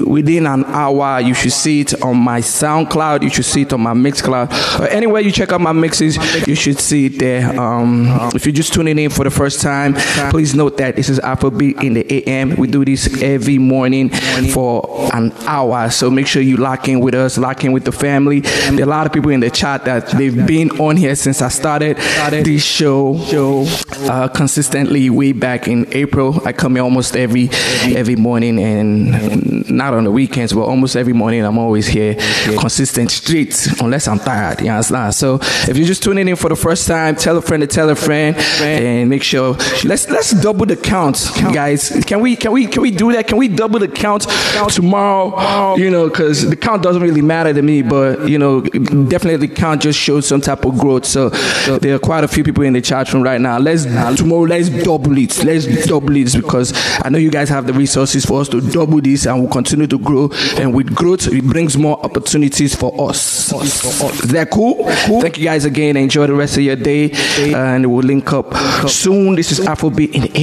[0.05, 1.20] within an hour.
[1.20, 3.22] You should see it on my SoundCloud.
[3.22, 4.81] You should see it on my Mixcloud.
[4.81, 6.16] Or anywhere you check out my mixes,
[6.47, 7.59] you should see it there.
[7.59, 9.95] Um, if you're just tuning in for the first time,
[10.31, 12.56] please note that this is Afrobeat in the AM.
[12.56, 14.10] We do this every morning
[14.52, 15.90] for an hour.
[15.90, 18.40] So make sure you lock in with us, lock in with the family.
[18.40, 21.40] There are a lot of people in the chat that they've been on here since
[21.42, 23.16] I started this show
[24.08, 26.40] uh, consistently way back in April.
[26.46, 27.48] I come here almost every
[27.94, 32.14] every morning and not on the weekends, but almost every morning I'm always here,
[32.58, 34.60] consistent straight, unless I'm tired.
[34.60, 35.14] You understand?
[35.14, 37.88] So if you're just tuning in for the first time, tell a friend to tell
[37.90, 41.90] a friend, and make sure let's let's double the count, guys.
[42.06, 43.26] Can we can we can we do that?
[43.26, 44.26] Can we double the count
[44.70, 45.76] tomorrow?
[45.76, 49.54] You know, because the count doesn't really matter to me, but you know, definitely the
[49.54, 51.04] count just shows some type of growth.
[51.04, 51.30] So
[51.78, 53.59] there are quite a few people in the chat room right now.
[53.59, 53.84] Let's
[54.16, 55.42] tomorrow let's double it.
[55.44, 56.72] Let's double it because
[57.04, 59.86] I know you guys have the resources for us to double this and we'll continue
[59.86, 60.30] to grow.
[60.56, 63.52] And with growth, it brings more opportunities for us.
[63.52, 64.84] Is that cool?
[65.20, 65.96] Thank you guys again.
[65.96, 67.11] Enjoy the rest of your day,
[67.54, 68.54] and we'll link up
[68.88, 69.34] soon.
[69.34, 70.42] This is Afrobeat in the